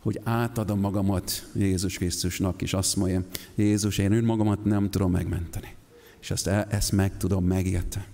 hogy 0.00 0.20
átadom 0.24 0.80
magamat 0.80 1.48
Jézus 1.54 1.96
Krisztusnak, 1.96 2.62
és 2.62 2.74
azt 2.74 2.96
mondja, 2.96 3.24
Jézus, 3.54 3.98
én 3.98 4.12
önmagamat 4.12 4.64
nem 4.64 4.90
tudom 4.90 5.10
megmenteni. 5.10 5.74
És 6.20 6.30
ezt, 6.30 6.46
ezt 6.46 6.92
meg 6.92 7.16
tudom 7.16 7.44
megérteni. 7.44 8.04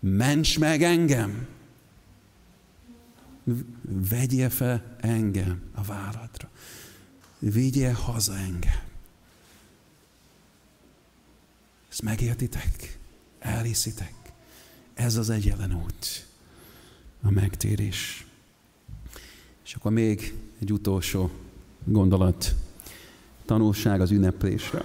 Ments 0.00 0.58
meg 0.58 0.82
engem! 0.82 1.46
Vegyél 3.82 4.50
fel 4.50 4.96
engem 5.00 5.62
a 5.74 5.82
válladra. 5.82 6.50
Vigyél 7.38 7.92
haza 7.92 8.36
engem. 8.36 8.80
Ezt 11.90 12.02
megértitek? 12.02 12.98
Elhiszitek? 13.38 14.14
Ez 14.94 15.16
az 15.16 15.30
egyetlen 15.30 15.74
út. 15.74 16.26
A 17.22 17.30
megtérés. 17.30 18.26
És 19.64 19.74
akkor 19.74 19.92
még 19.92 20.34
egy 20.60 20.72
utolsó 20.72 21.30
gondolat. 21.84 22.54
Tanulság 23.44 24.00
az 24.00 24.10
ünneplésre. 24.10 24.82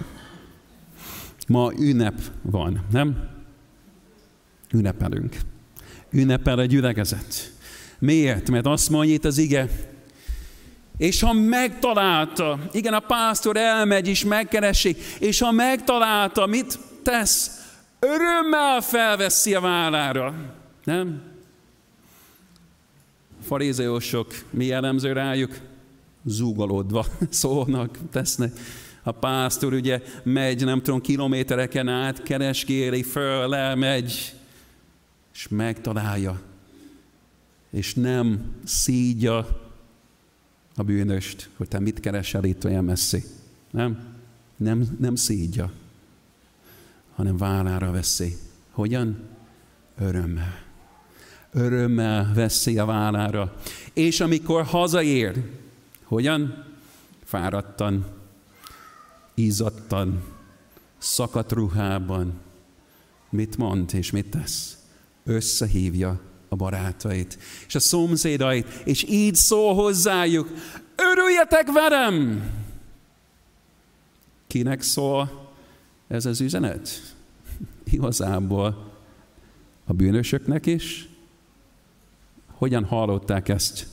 Ma 1.48 1.72
ünnep 1.78 2.20
van, 2.42 2.84
nem? 2.90 3.28
Ünnepelünk. 4.72 5.36
Ünnepel 6.10 6.60
egy 6.60 6.68
gyülekezet. 6.68 7.52
Miért? 7.98 8.50
Mert 8.50 8.66
azt 8.66 8.90
mondja 8.90 9.14
itt 9.14 9.24
az 9.24 9.38
ige, 9.38 9.68
és 10.96 11.20
ha 11.20 11.32
megtalálta, 11.32 12.58
igen, 12.72 12.92
a 12.92 13.00
pásztor 13.00 13.56
elmegy 13.56 14.08
és 14.08 14.24
megkeresi, 14.24 14.96
és 15.18 15.40
ha 15.40 15.50
megtalálta, 15.50 16.46
mit 16.46 16.78
tesz? 17.02 17.60
Örömmel 17.98 18.80
felveszi 18.80 19.54
a 19.54 19.60
vállára. 19.60 20.34
Nem? 20.84 21.31
Farizeusok 23.42 24.34
mi 24.50 24.64
jellemző 24.64 25.12
rájuk? 25.12 25.58
Zúgolódva 26.24 27.06
szólnak, 27.30 27.98
tesznek. 28.10 28.52
A 29.02 29.12
pásztor 29.12 29.72
ugye 29.72 30.02
megy, 30.22 30.64
nem 30.64 30.82
tudom, 30.82 31.00
kilométereken 31.00 31.88
át, 31.88 32.22
keresgéli, 32.22 33.02
föl, 33.02 33.54
elmegy, 33.54 34.34
és 35.34 35.48
megtalálja. 35.48 36.40
És 37.70 37.94
nem 37.94 38.54
szídja 38.64 39.60
a 40.76 40.82
bűnöst, 40.82 41.48
hogy 41.56 41.68
te 41.68 41.78
mit 41.78 42.00
keresel 42.00 42.44
itt 42.44 42.64
olyan 42.64 42.84
messzi. 42.84 43.22
Nem? 43.70 44.14
Nem, 44.56 44.96
nem 45.00 45.14
szídja, 45.14 45.72
hanem 47.14 47.36
vállára 47.36 47.90
veszi. 47.90 48.36
Hogyan? 48.70 49.16
Örömmel 49.98 50.71
örömmel 51.52 52.32
veszi 52.34 52.78
a 52.78 52.84
vállára. 52.84 53.54
És 53.92 54.20
amikor 54.20 54.64
hazaér, 54.64 55.42
hogyan? 56.04 56.64
Fáradtan. 57.24 58.06
izzadtan, 59.34 60.22
szakadt 60.98 61.52
ruhában, 61.52 62.40
mit 63.30 63.56
mond 63.56 63.94
és 63.94 64.10
mit 64.10 64.26
tesz? 64.26 64.76
Összehívja 65.24 66.20
a 66.48 66.56
barátait, 66.56 67.38
és 67.66 67.74
a 67.74 67.80
szomszédait, 67.80 68.82
és 68.84 69.04
így 69.08 69.34
szól 69.34 69.74
hozzájuk, 69.74 70.48
örüljetek 70.96 71.72
velem! 71.72 72.50
Kinek 74.46 74.82
szól 74.82 75.50
ez 76.08 76.26
az 76.26 76.40
üzenet? 76.40 77.14
Igazából 77.90 78.92
a 79.84 79.92
bűnösöknek 79.92 80.66
is? 80.66 81.11
Hogyan 82.62 82.84
hallották 82.84 83.48
ezt? 83.48 83.86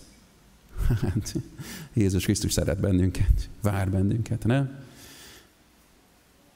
Hát, 1.01 1.35
Jézus 1.93 2.23
Krisztus 2.23 2.53
szeret 2.53 2.79
bennünket, 2.79 3.49
vár 3.61 3.91
bennünket, 3.91 4.45
nem? 4.45 4.79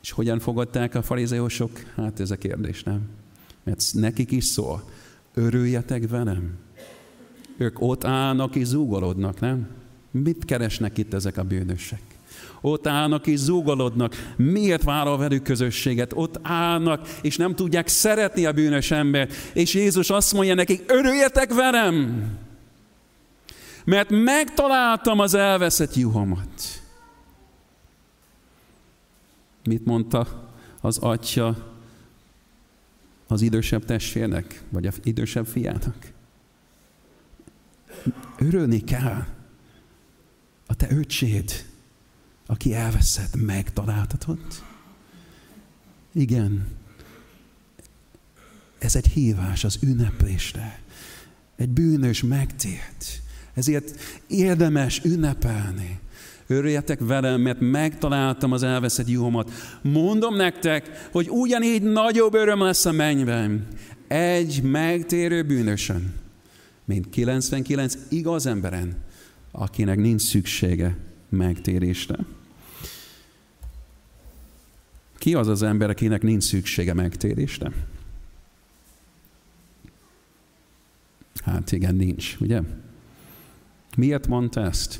És 0.01 0.11
hogyan 0.11 0.39
fogadták 0.39 0.95
a 0.95 1.01
farizeusok? 1.01 1.79
Hát 1.95 2.19
ez 2.19 2.31
a 2.31 2.35
kérdés, 2.35 2.83
nem? 2.83 3.09
Mert 3.63 3.85
nekik 3.93 4.31
is 4.31 4.45
szól, 4.45 4.89
örüljetek 5.33 6.09
velem. 6.09 6.57
Ők 7.57 7.81
ott 7.81 8.03
állnak 8.03 8.55
és 8.55 8.65
zúgolódnak, 8.65 9.39
nem? 9.39 9.67
Mit 10.11 10.45
keresnek 10.45 10.97
itt 10.97 11.13
ezek 11.13 11.37
a 11.37 11.43
bűnösek? 11.43 12.12
Ott 12.61 12.87
állnak 12.87 13.27
és 13.27 13.39
zúgolódnak. 13.39 14.33
Miért 14.37 14.83
vállal 14.83 15.17
velük 15.17 15.43
közösséget? 15.43 16.11
Ott 16.15 16.39
állnak, 16.41 17.07
és 17.21 17.37
nem 17.37 17.55
tudják 17.55 17.87
szeretni 17.87 18.45
a 18.45 18.51
bűnös 18.51 18.91
embert. 18.91 19.33
És 19.53 19.73
Jézus 19.73 20.09
azt 20.09 20.33
mondja 20.33 20.53
nekik, 20.53 20.83
örüljetek 20.87 21.53
velem! 21.53 22.25
Mert 23.85 24.09
megtaláltam 24.09 25.19
az 25.19 25.33
elveszett 25.33 25.95
juhomat. 25.95 26.81
Mit 29.63 29.85
mondta 29.85 30.49
az 30.81 30.97
atya 30.97 31.71
az 33.27 33.41
idősebb 33.41 33.85
testvérnek, 33.85 34.63
vagy 34.69 34.87
az 34.87 34.99
idősebb 35.03 35.45
fiának? 35.45 36.11
Örülni 38.37 38.83
kell 38.83 39.25
a 40.67 40.75
te 40.75 40.87
öcséd, 40.89 41.65
aki 42.45 42.73
elveszett, 42.73 43.35
megtaláltatod. 43.35 44.39
Igen, 46.13 46.67
ez 48.79 48.95
egy 48.95 49.07
hívás 49.07 49.63
az 49.63 49.77
ünneplésre. 49.81 50.79
Egy 51.55 51.69
bűnös 51.69 52.23
megtért. 52.23 53.21
Ezért 53.53 53.99
érdemes 54.27 55.01
ünnepelni. 55.03 55.99
Örüljetek 56.47 56.99
velem, 56.99 57.41
mert 57.41 57.59
megtaláltam 57.59 58.51
az 58.51 58.63
elveszett 58.63 59.07
juhomat. 59.07 59.51
Mondom 59.81 60.35
nektek, 60.35 61.07
hogy 61.11 61.29
ugyanígy 61.29 61.81
nagyobb 61.81 62.33
öröm 62.33 62.61
lesz 62.61 62.85
a 62.85 62.91
mennyben 62.91 63.67
egy 64.07 64.61
megtérő 64.63 65.43
bűnösen, 65.43 66.13
mint 66.85 67.09
99 67.09 67.93
igaz 68.09 68.45
emberen, 68.45 68.95
akinek 69.51 69.97
nincs 69.97 70.21
szüksége 70.21 70.97
megtérésre. 71.33 72.25
Ki 75.17 75.33
az 75.33 75.47
az 75.47 75.61
ember, 75.61 75.89
akinek 75.89 76.21
nincs 76.21 76.43
szüksége 76.43 76.93
megtérésre? 76.93 77.71
Hát 81.43 81.71
igen, 81.71 81.95
nincs, 81.95 82.37
ugye? 82.39 82.61
Miért 83.97 84.27
mondta 84.27 84.61
ezt? 84.61 84.99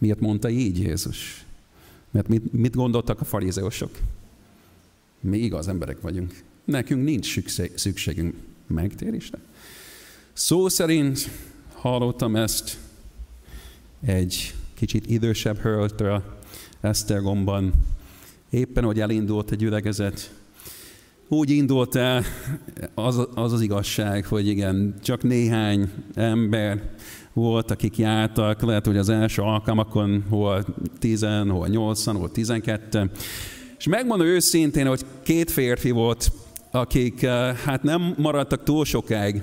Miért 0.00 0.20
mondta 0.20 0.48
így 0.48 0.78
Jézus? 0.78 1.44
Mert 2.10 2.28
mit, 2.28 2.52
mit 2.52 2.74
gondoltak 2.74 3.20
a 3.20 3.24
farizeusok? 3.24 3.98
Mi 5.20 5.38
igaz 5.38 5.68
emberek 5.68 6.00
vagyunk. 6.00 6.42
Nekünk 6.64 7.04
nincs 7.04 7.38
szükségünk 7.74 8.34
megtérésre. 8.66 9.38
Szó 10.32 10.68
szerint 10.68 11.28
hallottam 11.74 12.36
ezt 12.36 12.78
egy 14.00 14.54
kicsit 14.82 15.06
idősebb 15.06 15.58
hölgytől 15.58 16.22
Esztergomban. 16.80 17.72
Éppen, 18.50 18.84
hogy 18.84 19.00
elindult 19.00 19.50
egy 19.50 19.62
ülegezet, 19.62 20.34
úgy 21.28 21.50
indult 21.50 21.94
el 21.94 22.24
az, 22.94 23.28
az 23.34 23.52
az 23.52 23.60
igazság, 23.60 24.26
hogy 24.26 24.46
igen, 24.46 24.94
csak 25.02 25.22
néhány 25.22 25.90
ember 26.14 26.90
volt, 27.32 27.70
akik 27.70 27.98
jártak, 27.98 28.62
lehet, 28.62 28.86
hogy 28.86 28.96
az 28.96 29.08
első 29.08 29.42
alkalmakon 29.42 30.24
hol 30.28 30.64
10, 30.98 31.26
hol 31.48 31.68
8, 31.68 32.04
hol 32.04 32.30
12. 32.30 33.10
És 33.78 33.86
megmondom 33.86 34.26
őszintén, 34.26 34.86
hogy 34.86 35.04
két 35.22 35.50
férfi 35.50 35.90
volt, 35.90 36.32
akik 36.70 37.22
eh, 37.22 37.56
hát 37.56 37.82
nem 37.82 38.14
maradtak 38.18 38.62
túl 38.62 38.84
sokáig, 38.84 39.42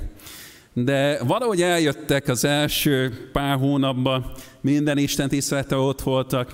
de 0.73 1.23
valahogy 1.23 1.61
eljöttek 1.61 2.27
az 2.27 2.43
első 2.43 3.29
pár 3.31 3.57
hónapban, 3.57 4.31
minden 4.61 4.97
Isten 4.97 5.29
tisztelete 5.29 5.75
ott 5.75 6.01
voltak, 6.01 6.53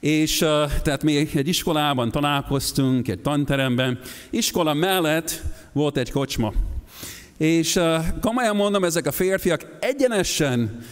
és 0.00 0.38
tehát 0.82 1.02
mi 1.02 1.16
egy 1.16 1.48
iskolában 1.48 2.10
találkoztunk, 2.10 3.08
egy 3.08 3.20
tanteremben, 3.20 3.98
iskola 4.30 4.74
mellett 4.74 5.42
volt 5.72 5.96
egy 5.96 6.10
kocsma. 6.10 6.52
És 7.38 7.76
uh, 7.76 8.04
komolyan 8.20 8.56
mondom, 8.56 8.84
ezek 8.84 9.06
a 9.06 9.12
férfiak 9.12 9.76
egyenesen 9.80 10.84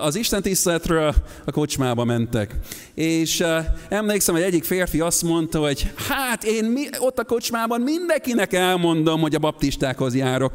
az 0.00 0.16
Isten 0.16 0.42
tiszteletről 0.42 1.14
a 1.44 1.50
kocsmába 1.50 2.04
mentek. 2.04 2.54
És 2.94 3.44
emlékszem, 3.88 4.34
hogy 4.34 4.44
egyik 4.44 4.64
férfi 4.64 5.00
azt 5.00 5.22
mondta, 5.22 5.58
hogy 5.58 5.92
hát 6.08 6.44
én 6.44 6.88
ott 6.98 7.18
a 7.18 7.24
kocsmában 7.24 7.80
mindenkinek 7.80 8.52
elmondom, 8.52 9.20
hogy 9.20 9.34
a 9.34 9.38
baptistákhoz 9.38 10.14
járok. 10.14 10.52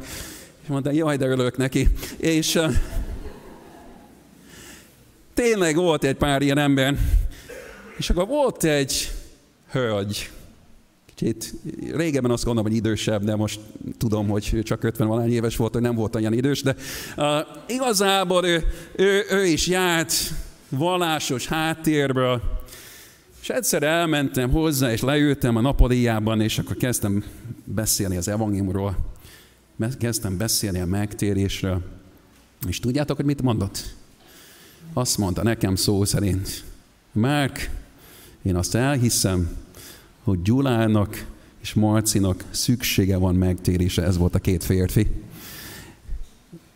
És 0.64 0.70
mondta, 0.70 0.90
jaj, 0.90 1.16
de 1.16 1.26
örülök 1.26 1.56
neki. 1.56 1.88
És 2.16 2.60
tényleg 5.34 5.76
volt 5.76 6.04
egy 6.04 6.16
pár 6.16 6.42
ilyen 6.42 6.58
ember. 6.58 6.96
És 7.96 8.10
akkor 8.10 8.26
volt 8.26 8.64
egy 8.64 9.12
hölgy, 9.70 10.30
Kicsit 11.14 11.54
régebben 11.94 12.30
azt 12.30 12.44
gondolom, 12.44 12.70
hogy 12.70 12.78
idősebb, 12.78 13.24
de 13.24 13.36
most 13.36 13.60
tudom, 13.98 14.28
hogy 14.28 14.60
csak 14.62 14.84
50 14.84 15.08
valány 15.08 15.32
éves 15.32 15.56
volt, 15.56 15.72
hogy 15.72 15.82
nem 15.82 15.94
volt 15.94 16.14
olyan 16.14 16.32
idős, 16.32 16.62
de 16.62 16.74
uh, 17.16 17.24
igazából 17.66 18.46
ő, 18.46 18.64
ő, 18.96 19.24
ő 19.30 19.44
is 19.44 19.66
járt 19.66 20.14
vallásos 20.68 21.46
háttérből, 21.46 22.42
és 23.42 23.48
egyszer 23.48 23.82
elmentem 23.82 24.50
hozzá, 24.50 24.92
és 24.92 25.00
leültem 25.00 25.56
a 25.56 25.60
napolijában, 25.60 26.40
és 26.40 26.58
akkor 26.58 26.76
kezdtem 26.76 27.24
beszélni 27.64 28.16
az 28.16 28.28
evangéliumról, 28.28 29.13
kezdtem 29.98 30.36
beszélni 30.36 30.80
a 30.80 30.86
megtérésről, 30.86 31.82
és 32.68 32.80
tudjátok, 32.80 33.16
hogy 33.16 33.24
mit 33.24 33.42
mondott? 33.42 33.94
Azt 34.92 35.18
mondta 35.18 35.42
nekem 35.42 35.76
szó 35.76 36.04
szerint, 36.04 36.64
Márk, 37.12 37.70
én 38.42 38.56
azt 38.56 38.74
elhiszem, 38.74 39.56
hogy 40.22 40.42
Gyulának 40.42 41.26
és 41.60 41.74
Marcinak 41.74 42.44
szüksége 42.50 43.16
van 43.16 43.34
megtérése, 43.34 44.02
ez 44.02 44.16
volt 44.16 44.34
a 44.34 44.38
két 44.38 44.64
férfi. 44.64 45.06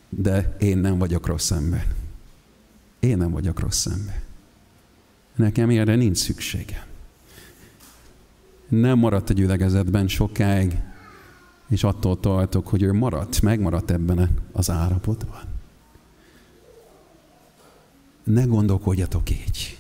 De 0.09 0.57
én 0.59 0.79
nem 0.79 0.99
vagyok 0.99 1.27
rossz 1.27 1.51
ember. 1.51 1.87
Én 3.01 3.17
nem 3.17 3.31
vagyok 3.31 3.61
rossz 3.61 3.87
ember. 3.87 4.23
Nekem 5.37 5.71
erre 5.71 5.95
nincs 5.95 6.17
szüksége. 6.17 6.87
Nem 8.69 8.99
maradt 8.99 9.31
a 9.31 9.33
gyülekezetben 9.33 10.09
sokáig, 10.09 10.77
és 11.69 11.85
attól 11.85 12.21
tartok, 12.21 12.69
hogy 12.69 12.83
ő 12.83 12.93
maradt, 12.93 13.43
megmaradt 13.43 13.91
ebben 13.91 14.39
az 14.53 14.71
állapotban. 14.71 15.43
Ne 18.25 18.45
gondolkodjatok 18.45 19.31
így. 19.31 19.79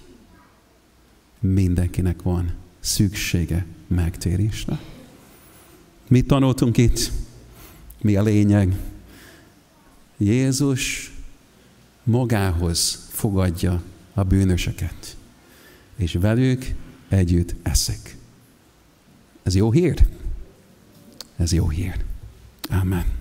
Mindenkinek 1.40 2.22
van 2.22 2.55
szüksége 2.81 3.66
megtérésre. 3.87 4.81
Mit 6.09 6.27
tanultunk 6.27 6.77
itt? 6.77 7.11
Mi 8.01 8.16
a 8.16 8.22
lényeg? 8.22 8.76
Jézus 10.16 11.12
magához 12.03 13.09
fogadja 13.11 13.82
a 14.14 14.22
bűnöseket, 14.22 15.16
és 15.97 16.12
velük 16.12 16.74
együtt 17.09 17.55
eszik. 17.62 18.16
Ez 19.43 19.55
jó 19.55 19.70
hír? 19.70 20.07
Ez 21.39 21.53
jó 21.53 21.68
hír. 21.68 22.05
Amen. 22.70 23.18